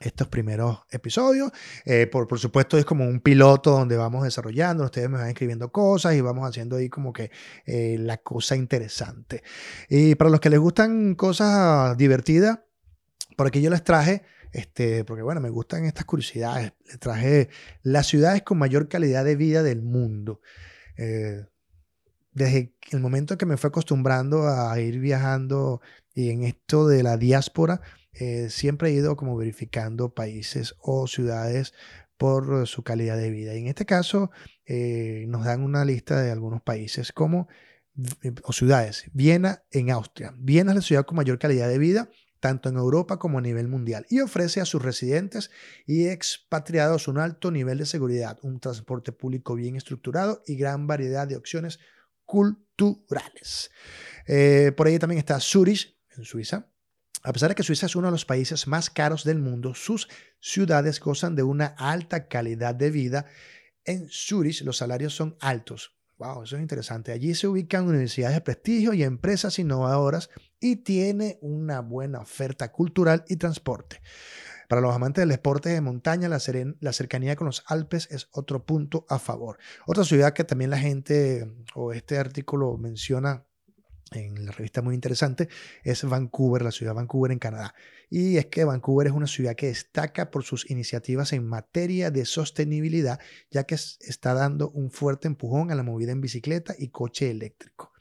estos 0.00 0.28
primeros 0.28 0.80
episodios. 0.90 1.50
Eh, 1.84 2.06
por, 2.06 2.26
por, 2.26 2.38
supuesto, 2.38 2.78
es 2.78 2.84
como 2.84 3.04
un 3.04 3.20
piloto 3.20 3.72
donde 3.72 3.96
vamos 3.96 4.24
desarrollando, 4.24 4.84
ustedes 4.84 5.08
me 5.08 5.18
van 5.18 5.28
escribiendo 5.28 5.70
cosas 5.70 6.14
y 6.14 6.20
vamos 6.20 6.48
haciendo 6.48 6.76
ahí 6.76 6.88
como 6.88 7.12
que 7.12 7.30
eh, 7.66 7.96
la 7.98 8.18
cosa 8.18 8.56
interesante. 8.56 9.42
Y 9.88 10.14
para 10.14 10.30
los 10.30 10.40
que 10.40 10.50
les 10.50 10.60
gustan 10.60 11.14
cosas 11.14 11.96
divertidas, 11.96 12.60
por 13.36 13.46
aquí 13.46 13.60
yo 13.60 13.70
les 13.70 13.84
traje 13.84 14.22
este, 14.52 15.04
porque 15.04 15.22
bueno, 15.22 15.40
me 15.40 15.50
gustan 15.50 15.84
estas 15.84 16.04
curiosidades. 16.04 16.72
Le 16.90 16.98
traje 16.98 17.48
las 17.82 18.06
ciudades 18.06 18.42
con 18.42 18.58
mayor 18.58 18.88
calidad 18.88 19.24
de 19.24 19.36
vida 19.36 19.62
del 19.62 19.82
mundo. 19.82 20.40
Eh, 20.96 21.44
desde 22.32 22.74
el 22.90 23.00
momento 23.00 23.36
que 23.36 23.46
me 23.46 23.56
fue 23.56 23.68
acostumbrando 23.68 24.48
a 24.48 24.78
ir 24.80 24.98
viajando 24.98 25.80
y 26.14 26.30
en 26.30 26.44
esto 26.44 26.86
de 26.86 27.02
la 27.02 27.16
diáspora, 27.16 27.80
eh, 28.18 28.50
siempre 28.50 28.90
he 28.90 28.92
ido 28.92 29.16
como 29.16 29.36
verificando 29.36 30.14
países 30.14 30.74
o 30.80 31.06
ciudades 31.06 31.74
por 32.16 32.66
su 32.66 32.82
calidad 32.82 33.16
de 33.16 33.30
vida. 33.30 33.54
Y 33.54 33.58
en 33.58 33.66
este 33.68 33.86
caso 33.86 34.30
eh, 34.66 35.24
nos 35.28 35.44
dan 35.44 35.62
una 35.62 35.84
lista 35.84 36.20
de 36.20 36.30
algunos 36.30 36.62
países 36.62 37.12
como 37.12 37.48
o 38.44 38.52
ciudades. 38.52 39.04
Viena 39.12 39.64
en 39.70 39.90
Austria. 39.90 40.32
Viena 40.36 40.70
es 40.72 40.76
la 40.76 40.82
ciudad 40.82 41.04
con 41.04 41.16
mayor 41.16 41.38
calidad 41.38 41.68
de 41.68 41.78
vida 41.78 42.08
tanto 42.40 42.68
en 42.68 42.76
Europa 42.76 43.18
como 43.18 43.38
a 43.38 43.42
nivel 43.42 43.68
mundial, 43.68 44.06
y 44.08 44.20
ofrece 44.20 44.60
a 44.60 44.64
sus 44.64 44.82
residentes 44.82 45.50
y 45.86 46.06
expatriados 46.06 47.08
un 47.08 47.18
alto 47.18 47.50
nivel 47.50 47.78
de 47.78 47.86
seguridad, 47.86 48.38
un 48.42 48.60
transporte 48.60 49.12
público 49.12 49.54
bien 49.54 49.76
estructurado 49.76 50.42
y 50.46 50.56
gran 50.56 50.86
variedad 50.86 51.26
de 51.26 51.36
opciones 51.36 51.78
culturales. 52.24 53.70
Eh, 54.26 54.72
por 54.76 54.86
ahí 54.86 54.98
también 54.98 55.18
está 55.18 55.40
Zurich, 55.40 55.96
en 56.16 56.24
Suiza. 56.24 56.70
A 57.28 57.32
pesar 57.34 57.50
de 57.50 57.54
que 57.54 57.62
Suiza 57.62 57.84
es 57.84 57.94
uno 57.94 58.06
de 58.06 58.12
los 58.12 58.24
países 58.24 58.66
más 58.66 58.88
caros 58.88 59.22
del 59.22 59.38
mundo, 59.38 59.74
sus 59.74 60.08
ciudades 60.40 60.98
gozan 60.98 61.36
de 61.36 61.42
una 61.42 61.66
alta 61.66 62.26
calidad 62.26 62.74
de 62.74 62.90
vida. 62.90 63.26
En 63.84 64.08
Zurich 64.08 64.62
los 64.62 64.78
salarios 64.78 65.14
son 65.14 65.36
altos, 65.38 65.98
Wow, 66.16 66.42
eso 66.42 66.56
es 66.56 66.62
interesante. 66.62 67.12
Allí 67.12 67.34
se 67.34 67.46
ubican 67.46 67.86
universidades 67.86 68.34
de 68.34 68.40
prestigio 68.40 68.94
y 68.94 69.04
empresas 69.04 69.58
innovadoras 69.58 70.30
y 70.58 70.76
tiene 70.76 71.38
una 71.42 71.80
buena 71.80 72.20
oferta 72.20 72.72
cultural 72.72 73.24
y 73.28 73.36
transporte. 73.36 74.00
Para 74.66 74.80
los 74.80 74.94
amantes 74.94 75.22
del 75.22 75.28
deporte 75.28 75.68
de 75.68 75.80
montaña, 75.80 76.28
la, 76.28 76.40
la, 76.80 76.92
cercanía 76.92 77.36
con 77.36 77.46
los 77.46 77.62
Alpes 77.66 78.08
es 78.10 78.28
otro 78.32 78.64
punto 78.64 79.06
a 79.08 79.18
favor. 79.18 79.58
Otra 79.86 80.02
ciudad 80.02 80.32
que 80.32 80.44
también 80.44 80.70
la 80.70 80.78
gente 80.78 81.46
o 81.74 81.92
este 81.92 82.18
artículo 82.18 82.76
menciona 82.78 83.44
en 84.12 84.46
la 84.46 84.52
revista 84.52 84.82
muy 84.82 84.94
interesante, 84.94 85.48
es 85.82 86.04
Vancouver, 86.04 86.62
la 86.62 86.70
ciudad 86.70 86.92
de 86.92 86.96
Vancouver 86.96 87.32
en 87.32 87.38
Canadá. 87.38 87.74
Y 88.10 88.36
es 88.36 88.46
que 88.46 88.64
Vancouver 88.64 89.08
es 89.08 89.12
una 89.12 89.26
ciudad 89.26 89.54
que 89.54 89.66
destaca 89.66 90.30
por 90.30 90.44
sus 90.44 90.70
iniciativas 90.70 91.32
en 91.32 91.46
materia 91.46 92.10
de 92.10 92.24
sostenibilidad, 92.24 93.20
ya 93.50 93.64
que 93.64 93.74
está 93.74 94.34
dando 94.34 94.70
un 94.70 94.90
fuerte 94.90 95.28
empujón 95.28 95.70
a 95.70 95.74
la 95.74 95.82
movida 95.82 96.12
en 96.12 96.20
bicicleta 96.20 96.74
y 96.78 96.88
coche 96.88 97.30
eléctrico 97.30 97.92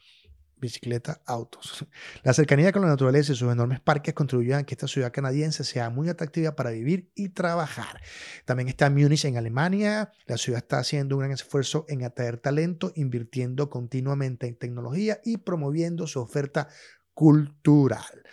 bicicleta, 0.59 1.21
autos. 1.25 1.85
La 2.23 2.33
cercanía 2.33 2.71
con 2.71 2.81
la 2.81 2.87
naturaleza 2.87 3.31
y 3.31 3.35
sus 3.35 3.51
enormes 3.51 3.79
parques 3.79 4.13
contribuyen 4.13 4.55
a 4.55 4.63
que 4.63 4.73
esta 4.73 4.87
ciudad 4.87 5.11
canadiense 5.11 5.63
sea 5.63 5.89
muy 5.89 6.09
atractiva 6.09 6.55
para 6.55 6.71
vivir 6.71 7.11
y 7.15 7.29
trabajar. 7.29 8.01
También 8.45 8.69
está 8.69 8.89
Múnich 8.89 9.25
en 9.25 9.37
Alemania. 9.37 10.11
La 10.25 10.37
ciudad 10.37 10.59
está 10.63 10.79
haciendo 10.79 11.15
un 11.15 11.21
gran 11.21 11.31
esfuerzo 11.31 11.85
en 11.87 12.03
atraer 12.03 12.37
talento, 12.37 12.91
invirtiendo 12.95 13.69
continuamente 13.69 14.47
en 14.47 14.55
tecnología 14.55 15.19
y 15.23 15.37
promoviendo 15.37 16.07
su 16.07 16.19
oferta 16.19 16.67
cultural. 17.13 18.23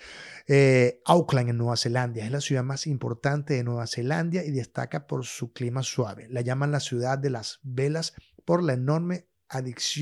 Eh, 0.46 1.00
Auckland 1.06 1.48
en 1.48 1.56
Nueva 1.56 1.76
Zelanda 1.76 2.22
es 2.22 2.30
la 2.30 2.42
ciudad 2.42 2.62
más 2.62 2.86
importante 2.86 3.54
de 3.54 3.64
Nueva 3.64 3.86
Zelanda 3.86 4.44
y 4.44 4.50
destaca 4.50 5.06
por 5.06 5.24
su 5.24 5.52
clima 5.52 5.82
suave. 5.82 6.26
La 6.28 6.42
llaman 6.42 6.70
la 6.70 6.80
ciudad 6.80 7.18
de 7.18 7.30
las 7.30 7.60
velas 7.62 8.12
por 8.44 8.62
la 8.62 8.74
enorme 8.74 9.26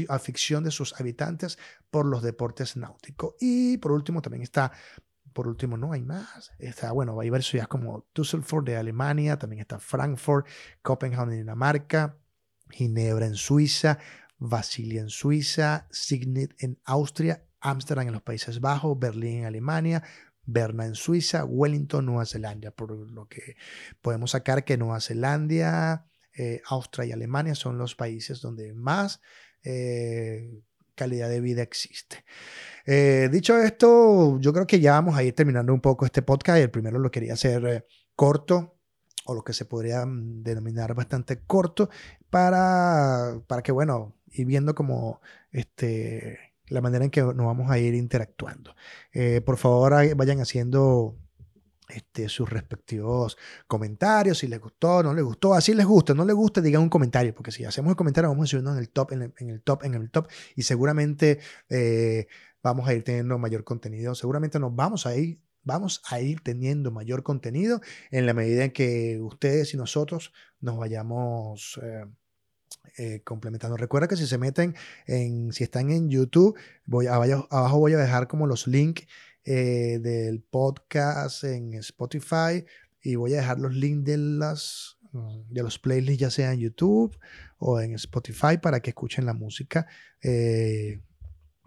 afición 0.08 0.64
de 0.64 0.70
sus 0.70 0.98
habitantes 1.00 1.58
por 1.90 2.06
los 2.06 2.22
deportes 2.22 2.76
náuticos. 2.76 3.34
Y 3.40 3.78
por 3.78 3.92
último 3.92 4.22
también 4.22 4.42
está, 4.42 4.72
por 5.32 5.48
último 5.48 5.76
no 5.76 5.92
hay 5.92 6.02
más, 6.02 6.52
está, 6.58 6.92
bueno, 6.92 7.18
hay 7.20 7.30
varias 7.30 7.48
ciudades 7.48 7.68
como 7.68 8.06
Düsseldorf 8.14 8.64
de 8.64 8.76
Alemania, 8.76 9.38
también 9.38 9.60
está 9.60 9.78
Frankfurt, 9.78 10.46
Copenhagen 10.82 11.32
en 11.32 11.38
Dinamarca, 11.38 12.18
Ginebra 12.70 13.26
en 13.26 13.34
Suiza, 13.34 13.98
Basilia 14.38 15.00
en 15.00 15.10
Suiza, 15.10 15.86
Signet 15.90 16.54
en 16.58 16.78
Austria, 16.84 17.44
Ámsterdam 17.60 18.08
en 18.08 18.12
los 18.14 18.22
Países 18.22 18.60
Bajos, 18.60 18.98
Berlín 18.98 19.40
en 19.40 19.44
Alemania, 19.46 20.02
Berna 20.44 20.86
en 20.86 20.94
Suiza, 20.94 21.44
Wellington, 21.44 22.04
Nueva 22.04 22.26
Zelanda, 22.26 22.72
por 22.72 22.90
lo 22.90 23.28
que 23.28 23.56
podemos 24.00 24.32
sacar 24.32 24.64
que 24.64 24.76
Nueva 24.76 25.00
Zelanda, 25.00 26.06
eh, 26.34 26.62
Austria 26.66 27.06
y 27.06 27.12
Alemania 27.12 27.54
son 27.54 27.78
los 27.78 27.94
países 27.94 28.40
donde 28.40 28.72
más 28.72 29.20
eh, 29.62 30.62
calidad 30.94 31.28
de 31.28 31.40
vida 31.40 31.62
existe. 31.62 32.24
Eh, 32.86 33.28
dicho 33.30 33.58
esto, 33.58 34.38
yo 34.40 34.52
creo 34.52 34.66
que 34.66 34.80
ya 34.80 34.92
vamos 34.92 35.16
a 35.16 35.22
ir 35.22 35.34
terminando 35.34 35.72
un 35.72 35.80
poco 35.80 36.06
este 36.06 36.22
podcast. 36.22 36.58
El 36.58 36.70
primero 36.70 36.98
lo 36.98 37.10
quería 37.10 37.34
hacer 37.34 37.86
corto, 38.14 38.76
o 39.24 39.34
lo 39.34 39.44
que 39.44 39.52
se 39.52 39.64
podría 39.64 40.04
mm, 40.06 40.42
denominar 40.42 40.94
bastante 40.94 41.42
corto, 41.44 41.90
para, 42.30 43.40
para 43.46 43.62
que, 43.62 43.72
bueno, 43.72 44.14
ir 44.30 44.46
viendo 44.46 44.74
como 44.74 45.20
este, 45.50 46.38
la 46.68 46.80
manera 46.80 47.04
en 47.04 47.10
que 47.10 47.20
nos 47.22 47.36
vamos 47.36 47.70
a 47.70 47.78
ir 47.78 47.94
interactuando. 47.94 48.74
por 49.44 49.58
favor, 49.58 49.92
vayan 50.16 50.40
haciendo 50.40 51.16
este, 51.94 52.28
sus 52.28 52.48
respectivos 52.48 53.36
comentarios, 53.66 54.38
si 54.38 54.48
les 54.48 54.60
gustó, 54.60 55.02
no 55.02 55.14
les 55.14 55.24
gustó, 55.24 55.54
así 55.54 55.74
les 55.74 55.86
gusta, 55.86 56.14
no 56.14 56.24
les 56.24 56.34
gusta, 56.34 56.60
digan 56.60 56.82
un 56.82 56.88
comentario, 56.88 57.34
porque 57.34 57.52
si 57.52 57.64
hacemos 57.64 57.90
el 57.90 57.96
comentario 57.96 58.30
vamos 58.30 58.44
a 58.44 58.50
subirnos 58.50 58.74
en 58.74 58.78
el 58.78 58.90
top, 58.90 59.12
en 59.12 59.22
el, 59.22 59.62
top, 59.62 59.84
en 59.84 59.94
el 59.94 60.10
top, 60.10 60.28
y 60.56 60.62
seguramente 60.62 61.38
eh, 61.68 62.26
vamos 62.62 62.88
a 62.88 62.94
ir 62.94 63.04
teniendo 63.04 63.38
mayor 63.38 63.64
contenido, 63.64 64.14
seguramente 64.14 64.58
nos 64.58 64.74
vamos 64.74 65.06
a 65.06 65.16
ir 65.16 65.40
vamos 65.64 66.02
a 66.10 66.20
ir 66.20 66.40
teniendo 66.40 66.90
mayor 66.90 67.22
contenido 67.22 67.80
en 68.10 68.26
la 68.26 68.34
medida 68.34 68.64
en 68.64 68.72
que 68.72 69.20
ustedes 69.20 69.74
y 69.74 69.76
nosotros 69.76 70.32
nos 70.60 70.76
vayamos 70.76 71.78
eh, 71.82 72.04
eh, 72.98 73.22
complementando. 73.22 73.76
Recuerda 73.76 74.08
que 74.08 74.16
si 74.16 74.26
se 74.26 74.38
meten 74.38 74.74
en, 75.06 75.52
si 75.52 75.64
están 75.64 75.90
en 75.90 76.10
YouTube, 76.10 76.58
voy 76.84 77.06
abajo 77.06 77.78
voy 77.78 77.92
a 77.92 77.98
dejar 77.98 78.28
como 78.28 78.46
los 78.46 78.66
links 78.66 79.06
eh, 79.44 79.98
del 80.00 80.40
podcast 80.40 81.44
en 81.44 81.74
Spotify 81.74 82.64
y 83.02 83.16
voy 83.16 83.34
a 83.34 83.38
dejar 83.38 83.58
los 83.58 83.74
links 83.74 84.04
de, 84.04 84.16
las, 84.16 84.98
mm, 85.12 85.52
de 85.52 85.62
los 85.62 85.78
playlists 85.78 86.20
ya 86.20 86.30
sea 86.30 86.52
en 86.52 86.60
YouTube 86.60 87.18
o 87.58 87.80
en 87.80 87.94
Spotify 87.94 88.58
para 88.60 88.80
que 88.80 88.90
escuchen 88.90 89.26
la 89.26 89.34
música 89.34 89.86
eh, 90.22 91.00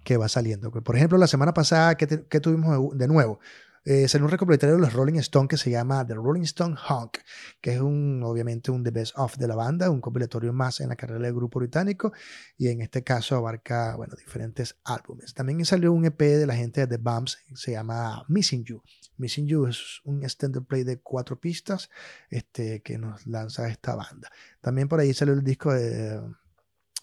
que 0.03 0.17
va 0.17 0.29
saliendo. 0.29 0.71
Por 0.71 0.95
ejemplo, 0.95 1.17
la 1.17 1.27
semana 1.27 1.53
pasada, 1.53 1.95
que, 1.95 2.07
tuvimos 2.39 2.97
de 2.97 3.07
nuevo? 3.07 3.39
Eh, 3.85 4.07
salió 4.07 4.25
un 4.25 4.31
recopilatorio 4.31 4.75
de 4.75 4.81
los 4.81 4.93
Rolling 4.93 5.19
Stones 5.19 5.47
que 5.47 5.57
se 5.57 5.69
llama 5.69 6.05
The 6.05 6.15
Rolling 6.15 6.41
Stone 6.41 6.75
Honk, 6.89 7.19
que 7.61 7.75
es 7.75 7.81
un, 7.81 8.23
obviamente 8.23 8.71
un 8.71 8.83
The 8.83 8.89
Best 8.89 9.13
of 9.15 9.37
de 9.37 9.47
la 9.47 9.55
banda, 9.55 9.91
un 9.91 10.01
compilatorio 10.01 10.51
más 10.53 10.79
en 10.81 10.89
la 10.89 10.95
carrera 10.95 11.19
del 11.19 11.35
grupo 11.35 11.59
británico 11.59 12.11
y 12.57 12.69
en 12.69 12.81
este 12.81 13.03
caso 13.03 13.35
abarca, 13.35 13.95
bueno, 13.95 14.15
diferentes 14.15 14.75
álbumes. 14.83 15.35
También 15.35 15.63
salió 15.65 15.93
un 15.93 16.03
EP 16.05 16.19
de 16.19 16.47
la 16.47 16.55
gente 16.55 16.81
de 16.81 16.87
The 16.87 16.97
Bumps, 16.97 17.37
se 17.53 17.73
llama 17.73 18.25
Missing 18.27 18.65
You. 18.65 18.81
Missing 19.17 19.45
You 19.45 19.67
es 19.67 20.01
un 20.03 20.23
extended 20.23 20.63
play 20.63 20.83
de 20.83 20.99
cuatro 20.99 21.39
pistas 21.39 21.91
este, 22.31 22.81
que 22.81 22.97
nos 22.97 23.27
lanza 23.27 23.69
esta 23.69 23.95
banda. 23.95 24.31
También 24.61 24.87
por 24.87 24.99
ahí 24.99 25.13
salió 25.13 25.35
el 25.35 25.43
disco 25.43 25.71
de 25.71 26.19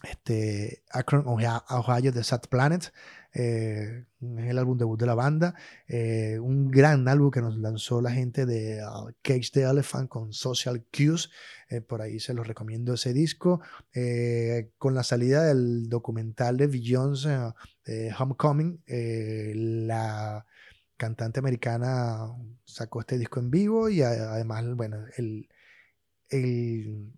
este, 0.03 0.83
Akron, 0.91 1.25
Ohio, 1.25 2.11
de 2.11 2.23
Sad 2.23 2.41
Planet, 2.49 2.91
eh, 3.33 4.05
es 4.21 4.45
el 4.45 4.57
álbum 4.59 4.77
debut 4.77 4.99
de 4.99 5.05
la 5.05 5.15
banda, 5.15 5.55
eh, 5.87 6.37
un 6.39 6.69
gran 6.69 7.07
álbum 7.07 7.31
que 7.31 7.41
nos 7.41 7.57
lanzó 7.57 8.01
la 8.01 8.11
gente 8.11 8.45
de 8.45 8.83
uh, 8.85 9.11
Cage 9.21 9.49
the 9.53 9.61
Elephant 9.63 10.09
con 10.09 10.33
Social 10.33 10.85
Cues, 10.91 11.29
eh, 11.69 11.81
por 11.81 12.01
ahí 12.01 12.19
se 12.19 12.33
los 12.33 12.45
recomiendo 12.45 12.93
ese 12.93 13.13
disco, 13.13 13.61
con 14.77 14.93
la 14.93 15.03
salida 15.03 15.45
del 15.45 15.87
documental 15.89 16.57
de 16.57 16.67
Beyoncé, 16.67 17.37
Homecoming, 18.19 18.83
la 18.85 20.45
cantante 20.97 21.39
americana 21.39 22.27
sacó 22.65 22.99
este 22.99 23.17
disco 23.17 23.39
en 23.39 23.49
vivo 23.49 23.89
y 23.89 24.01
además, 24.01 24.65
bueno, 24.75 24.97
el, 25.17 25.49
el, 26.29 27.13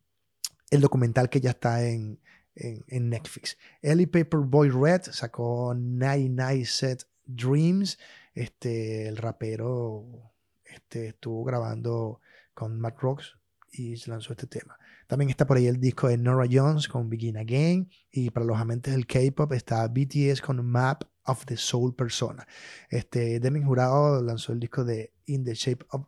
el 0.69 0.81
documental 0.81 1.29
que 1.29 1.41
ya 1.41 1.51
está 1.51 1.85
en, 1.85 2.19
en, 2.55 3.09
Netflix. 3.09 3.57
Ellie 3.81 4.07
Paperboy 4.07 4.69
Red 4.69 5.03
sacó 5.11 5.73
Night 5.75 6.31
Night 6.31 6.65
Set 6.65 7.07
Dreams. 7.25 7.97
Este, 8.33 9.07
el 9.07 9.17
rapero 9.17 10.33
este, 10.65 11.07
estuvo 11.07 11.43
grabando 11.43 12.19
con 12.53 12.79
Matt 12.79 12.99
Rocks 12.99 13.37
y 13.71 13.95
lanzó 14.09 14.33
este 14.33 14.47
tema. 14.47 14.77
También 15.07 15.29
está 15.29 15.45
por 15.45 15.57
ahí 15.57 15.67
el 15.67 15.79
disco 15.79 16.07
de 16.07 16.17
Nora 16.17 16.47
Jones 16.49 16.87
con 16.87 17.09
Begin 17.09 17.37
Again. 17.37 17.89
Y 18.11 18.29
para 18.31 18.45
los 18.45 18.57
amantes 18.57 18.93
del 18.93 19.05
K-pop 19.05 19.51
está 19.53 19.87
BTS 19.87 20.41
con 20.41 20.65
Map 20.65 21.03
of 21.25 21.45
the 21.45 21.57
Soul 21.57 21.95
Persona. 21.95 22.47
Este, 22.89 23.39
Demi 23.39 23.61
Jurado 23.61 24.21
lanzó 24.21 24.53
el 24.53 24.59
disco 24.59 24.83
de 24.83 25.13
In 25.25 25.43
the 25.43 25.53
Shape 25.53 25.85
of, 25.89 26.05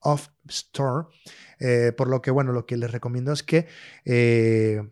of 0.00 0.28
Storm. 0.48 1.06
Eh, 1.58 1.92
por 1.96 2.08
lo 2.08 2.20
que, 2.22 2.30
bueno, 2.30 2.52
lo 2.52 2.66
que 2.66 2.76
les 2.76 2.90
recomiendo 2.90 3.32
es 3.32 3.42
que 3.42 3.66
eh, 4.04 4.82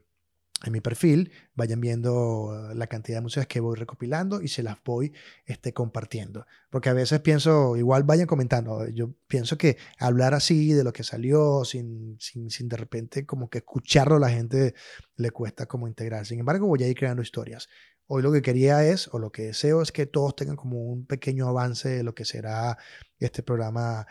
en 0.64 0.72
mi 0.72 0.80
perfil, 0.80 1.30
vayan 1.54 1.80
viendo 1.80 2.72
la 2.74 2.88
cantidad 2.88 3.18
de 3.18 3.22
músicas 3.22 3.46
que 3.46 3.60
voy 3.60 3.76
recopilando 3.76 4.42
y 4.42 4.48
se 4.48 4.64
las 4.64 4.76
voy 4.84 5.12
este, 5.46 5.72
compartiendo. 5.72 6.46
Porque 6.70 6.88
a 6.88 6.94
veces 6.94 7.20
pienso, 7.20 7.76
igual 7.76 8.02
vayan 8.02 8.26
comentando, 8.26 8.88
yo 8.88 9.14
pienso 9.28 9.56
que 9.56 9.76
hablar 9.98 10.34
así 10.34 10.72
de 10.72 10.82
lo 10.82 10.92
que 10.92 11.04
salió, 11.04 11.64
sin, 11.64 12.16
sin, 12.18 12.50
sin 12.50 12.68
de 12.68 12.76
repente 12.76 13.24
como 13.24 13.48
que 13.48 13.58
escucharlo 13.58 14.16
a 14.16 14.20
la 14.20 14.30
gente 14.30 14.74
le 15.16 15.30
cuesta 15.30 15.66
como 15.66 15.86
integrar. 15.86 16.26
Sin 16.26 16.40
embargo, 16.40 16.66
voy 16.66 16.82
a 16.82 16.88
ir 16.88 16.96
creando 16.96 17.22
historias. 17.22 17.68
Hoy 18.06 18.22
lo 18.22 18.32
que 18.32 18.42
quería 18.42 18.84
es, 18.84 19.08
o 19.12 19.18
lo 19.18 19.30
que 19.30 19.42
deseo 19.42 19.82
es 19.82 19.92
que 19.92 20.06
todos 20.06 20.34
tengan 20.34 20.56
como 20.56 20.82
un 20.82 21.06
pequeño 21.06 21.46
avance 21.46 21.88
de 21.88 22.02
lo 22.02 22.14
que 22.14 22.24
será 22.24 22.78
este 23.18 23.42
programa, 23.42 24.06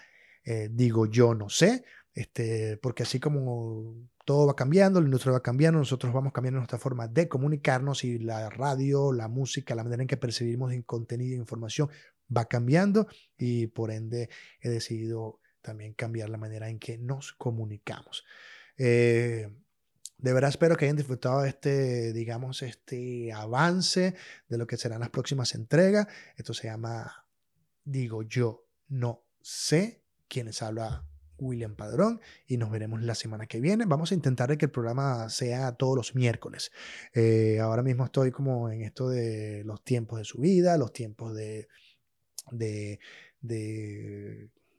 eh, 0.45 0.69
digo 0.71 1.07
yo, 1.07 1.33
no 1.33 1.49
sé, 1.49 1.83
este, 2.17 2.77
porque 2.77 3.03
así 3.03 3.19
como 3.19 3.93
todo 4.25 4.47
va 4.47 4.56
cambiando, 4.56 4.99
la 4.99 5.06
industria 5.06 5.34
va 5.34 5.43
cambiando, 5.43 5.77
nosotros 5.77 6.12
vamos 6.12 6.34
cambiando 6.34 6.58
nuestra 6.58 6.80
forma 6.80 7.08
de 7.08 7.30
comunicarnos 7.30 8.03
y 8.03 8.17
la 8.17 8.49
radio, 8.49 9.13
la 9.13 9.27
música, 9.27 9.75
la 9.75 9.84
manera 9.84 10.01
en 10.01 10.08
que 10.08 10.17
percibimos 10.17 10.73
en 10.73 10.82
contenido 10.82 11.36
e 11.36 11.38
información 11.38 11.91
va 12.36 12.45
cambiando 12.45 13.06
y 13.38 13.67
por 13.67 13.91
ende 13.91 14.30
he 14.62 14.69
decidido 14.69 15.41
también 15.62 15.93
cambiar 15.93 16.30
la 16.30 16.39
manera 16.39 16.69
en 16.69 16.80
que 16.80 16.97
nos 16.97 17.34
comunicamos. 17.34 18.25
Eh, 18.80 19.47
de 20.17 20.34
verdad 20.34 20.49
espero 20.49 20.75
que 20.75 20.86
hayan 20.86 20.97
disfrutado 20.97 21.45
este, 21.45 22.13
digamos, 22.13 22.63
este 22.63 23.32
avance 23.32 24.15
de 24.49 24.58
lo 24.58 24.65
que 24.65 24.77
serán 24.77 25.01
las 25.01 25.12
próximas 25.12 25.53
entregas. 25.53 26.08
Esto 26.36 26.56
se 26.56 26.65
llama, 26.65 27.27
digo 27.86 28.23
yo, 28.23 28.65
no 28.88 29.23
sé 29.39 30.01
quiénes 30.27 30.63
habla 30.63 31.06
William 31.39 31.76
Padrón 31.76 32.21
y 32.47 32.58
nos 32.58 32.71
veremos 32.71 33.02
la 33.02 33.15
semana 33.15 33.47
que 33.47 33.60
viene. 33.60 33.86
Vamos 33.86 34.12
a 34.12 34.15
intentar 34.15 34.58
que 34.58 34.65
el 34.65 34.71
programa 34.71 35.30
sea 35.30 35.73
todos 35.73 35.95
los 35.95 36.15
miércoles. 36.15 36.71
Eh, 37.13 37.60
ahora 37.60 37.84
mismo 37.84 38.06
estoy 38.06 38.32
como 38.32 38.69
en 38.69 38.82
esto 38.82 39.10
de 39.10 39.63
los 39.65 39.84
tiempos 39.84 40.19
de 40.19 40.26
su 40.26 40.39
vida, 40.39 40.78
los 40.78 40.93
tiempos 40.93 41.36
de, 41.36 41.67
de, 42.52 43.00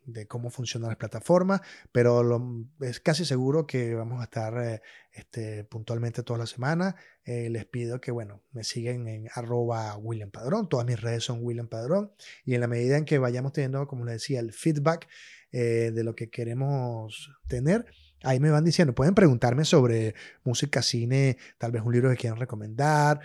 de 0.08 0.26
cómo 0.26 0.50
funcionan 0.50 0.88
las 0.88 0.96
plataformas, 0.96 1.60
pero 1.92 2.66
es 2.80 2.98
casi 3.00 3.24
seguro 3.24 3.66
que 3.66 3.94
vamos 3.94 4.20
a 4.20 4.24
estar 4.24 4.56
eh, 4.62 4.80
este, 5.12 5.64
puntualmente 5.64 6.22
toda 6.22 6.38
la 6.38 6.46
semana. 6.46 6.96
Eh, 7.24 7.50
les 7.50 7.66
pido 7.66 8.00
que, 8.00 8.10
bueno, 8.10 8.42
me 8.52 8.64
sigan 8.64 9.06
en 9.06 9.28
arroba 9.34 9.96
William 9.98 10.30
Padrón, 10.30 10.68
todas 10.68 10.86
mis 10.86 11.00
redes 11.00 11.24
son 11.24 11.40
William 11.42 11.68
Padrón, 11.68 12.12
y 12.44 12.54
en 12.54 12.62
la 12.62 12.68
medida 12.68 12.96
en 12.96 13.04
que 13.04 13.18
vayamos 13.18 13.52
teniendo, 13.52 13.86
como 13.86 14.06
les 14.06 14.14
decía, 14.14 14.40
el 14.40 14.52
feedback 14.52 15.08
eh, 15.52 15.92
de 15.94 16.04
lo 16.04 16.14
que 16.14 16.30
queremos 16.30 17.30
tener, 17.48 17.86
Ahí 18.24 18.40
me 18.40 18.50
van 18.50 18.64
diciendo, 18.64 18.96
pueden 18.96 19.14
preguntarme 19.14 19.64
sobre 19.64 20.16
música, 20.42 20.82
cine, 20.82 21.38
tal 21.56 21.70
vez 21.70 21.84
un 21.84 21.92
libro 21.92 22.10
que 22.10 22.16
quieran 22.16 22.40
recomendar. 22.40 23.20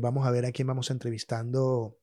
vamos 0.00 0.26
a 0.26 0.30
ver 0.30 0.46
a 0.46 0.50
quién 0.50 0.66
vamos 0.66 0.90
entrevistando 0.90 2.00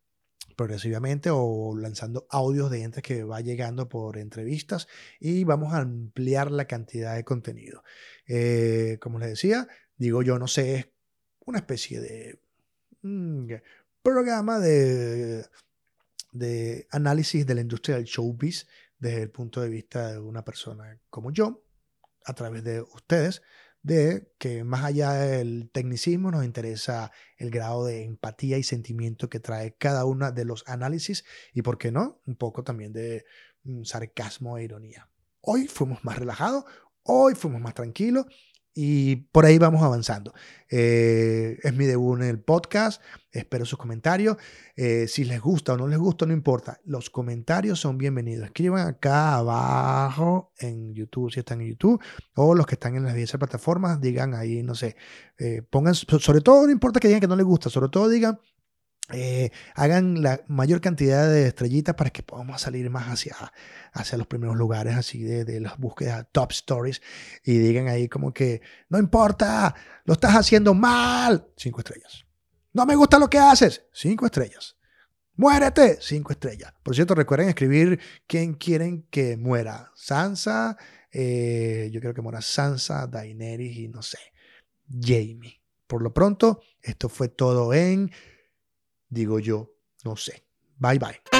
progresivamente 0.58 1.30
o 1.32 1.78
lanzando 1.78 2.28
audios 2.30 2.70
de 2.72 2.80
gente 2.80 3.02
que 3.02 3.24
va 3.24 3.40
llegando 3.42 3.88
por 3.88 4.18
entrevistas 4.18 4.88
y 5.20 5.44
vamos 5.44 5.74
a 5.74 5.78
ampliar 5.78 6.52
la 6.52 6.66
cantidad 6.66 7.16
de 7.16 7.24
contenido. 7.24 7.84
Eh, 8.28 8.98
como 9.00 9.20
les 9.20 9.30
decía, 9.30 9.68
digo 9.98 10.24
yo, 10.24 10.40
no 10.40 10.48
sé, 10.48 10.76
es 10.76 10.88
una 11.46 11.60
especie 11.60 12.02
de 12.02 12.40
mm, 13.04 13.54
programa 14.02 14.60
de, 14.60 15.46
de 16.32 16.88
análisis 16.92 17.46
de 17.46 17.56
la 17.56 17.62
industria 17.62 17.96
del 17.96 18.06
showbiz 18.06 18.68
desde 19.00 19.24
el 19.24 19.32
punto 19.32 19.62
de 19.62 19.70
vista 19.70 20.12
de 20.12 20.20
una 20.20 20.44
persona 20.44 21.00
como 21.10 21.32
yo, 21.32 21.64
a 22.26 22.34
través 22.34 22.64
de 22.64 22.82
ustedes 22.82 23.42
de 23.84 24.34
que 24.38 24.64
más 24.64 24.84
allá 24.84 25.14
del 25.14 25.70
tecnicismo 25.72 26.30
nos 26.30 26.44
interesa 26.44 27.12
el 27.38 27.52
grado 27.52 27.86
de 27.86 28.04
empatía 28.04 28.58
y 28.58 28.64
sentimiento 28.64 29.30
que 29.30 29.40
trae 29.40 29.76
cada 29.76 30.04
uno 30.04 30.32
de 30.32 30.46
los 30.46 30.68
análisis 30.68 31.24
y, 31.54 31.62
¿por 31.62 31.78
qué 31.78 31.92
no? 31.92 32.22
Un 32.26 32.36
poco 32.36 32.64
también 32.64 32.92
de 32.92 33.26
mm, 33.64 33.84
sarcasmo 33.84 34.58
e 34.58 34.66
ironía. 34.66 35.10
Hoy 35.40 35.68
fuimos 35.68 36.04
más 36.04 36.20
relajados, 36.20 36.66
hoy 37.04 37.36
fuimos 37.36 37.62
más 37.62 37.76
tranquilos 37.76 38.26
y 38.80 39.16
por 39.16 39.44
ahí 39.44 39.58
vamos 39.58 39.82
avanzando. 39.82 40.36
Eh, 40.70 41.58
es 41.64 41.74
mi 41.74 41.86
debut 41.86 42.20
en 42.20 42.28
el 42.28 42.40
podcast, 42.40 43.02
espero 43.32 43.66
sus 43.66 43.80
comentarios. 43.80 44.38
Eh, 44.76 45.08
si 45.08 45.24
les 45.24 45.42
gusta 45.42 45.74
o 45.74 45.78
no 45.78 45.88
les 45.88 45.98
gusta, 45.98 46.28
no 46.28 46.34
importa, 46.34 46.80
los 46.86 47.10
comentarios 47.10 47.80
son 47.80 47.98
bienvenidos. 47.98 48.46
Escriban 48.46 48.88
acá 48.88 49.34
abajo 49.34 50.54
en 50.60 50.94
YouTube, 50.94 51.32
si 51.32 51.40
están 51.40 51.62
en 51.62 51.70
YouTube, 51.70 52.00
o 52.36 52.54
los 52.54 52.68
que 52.68 52.76
están 52.76 52.96
en 52.96 53.04
las 53.04 53.16
diversas 53.16 53.40
plataformas, 53.40 54.00
digan 54.00 54.36
ahí, 54.36 54.62
no 54.62 54.76
sé, 54.76 54.96
eh, 55.40 55.64
pongan, 55.68 55.96
sobre 55.96 56.42
todo 56.42 56.68
no 56.68 56.72
importa 56.72 57.00
que 57.00 57.08
digan 57.08 57.22
que 57.22 57.28
no 57.28 57.36
les 57.36 57.48
gusta, 57.48 57.72
sobre 57.72 57.90
todo 57.90 58.08
digan 58.08 58.40
eh, 59.14 59.52
hagan 59.76 60.22
la 60.22 60.42
mayor 60.48 60.82
cantidad 60.82 61.30
de 61.30 61.48
estrellitas 61.48 61.96
para 61.96 62.10
que 62.10 62.24
podamos 62.24 62.62
salir 62.62 62.90
más 62.90 63.08
hacia, 63.08 63.36
hacia 63.94 64.18
los 64.18 64.28
primeros 64.28 64.58
lugares 64.58 64.96
así 64.96 65.24
de, 65.24 65.46
de 65.46 65.62
las 65.62 65.78
búsquedas 65.78 66.28
top 66.32 66.52
stories 66.52 67.02
y 67.44 67.58
digan 67.58 67.88
ahí 67.88 68.10
como 68.10 68.34
que 68.34 68.62
no 68.90 69.00
importa, 69.00 69.74
lo 70.06 70.14
estás 70.14 70.36
haciendo 70.36 70.74
mal, 70.74 71.48
cinco 71.56 71.80
estrellas. 71.80 72.26
No 72.74 72.86
me 72.86 72.96
gusta 72.96 73.18
lo 73.18 73.30
que 73.30 73.40
haces, 73.40 73.86
cinco 73.94 74.26
estrellas. 74.26 74.78
Muérete, 75.36 76.00
cinco 76.02 76.32
estrellas. 76.32 76.74
Por 76.84 76.96
cierto, 76.96 77.14
recuerden 77.14 77.50
escribir 77.50 78.00
quién 78.26 78.56
quieren 78.56 79.08
que 79.10 79.38
muera. 79.38 79.92
Sansa, 79.96 80.78
eh, 81.12 81.90
yo 81.94 82.02
creo 82.02 82.14
que 82.14 82.22
muera 82.22 82.42
Sansa, 82.42 83.08
Daenerys 83.08 83.78
y 83.78 83.88
no 83.88 84.02
sé, 84.02 84.18
Jamie. 84.90 85.62
Por 85.86 86.02
lo 86.02 86.14
pronto, 86.14 86.62
esto 86.82 87.08
fue 87.08 87.30
todo 87.30 87.74
en 87.74 88.12
digo 89.10 89.40
yo, 89.40 89.72
no 90.04 90.16
sé. 90.16 90.44
Bye 90.80 91.00
bye. 91.00 91.37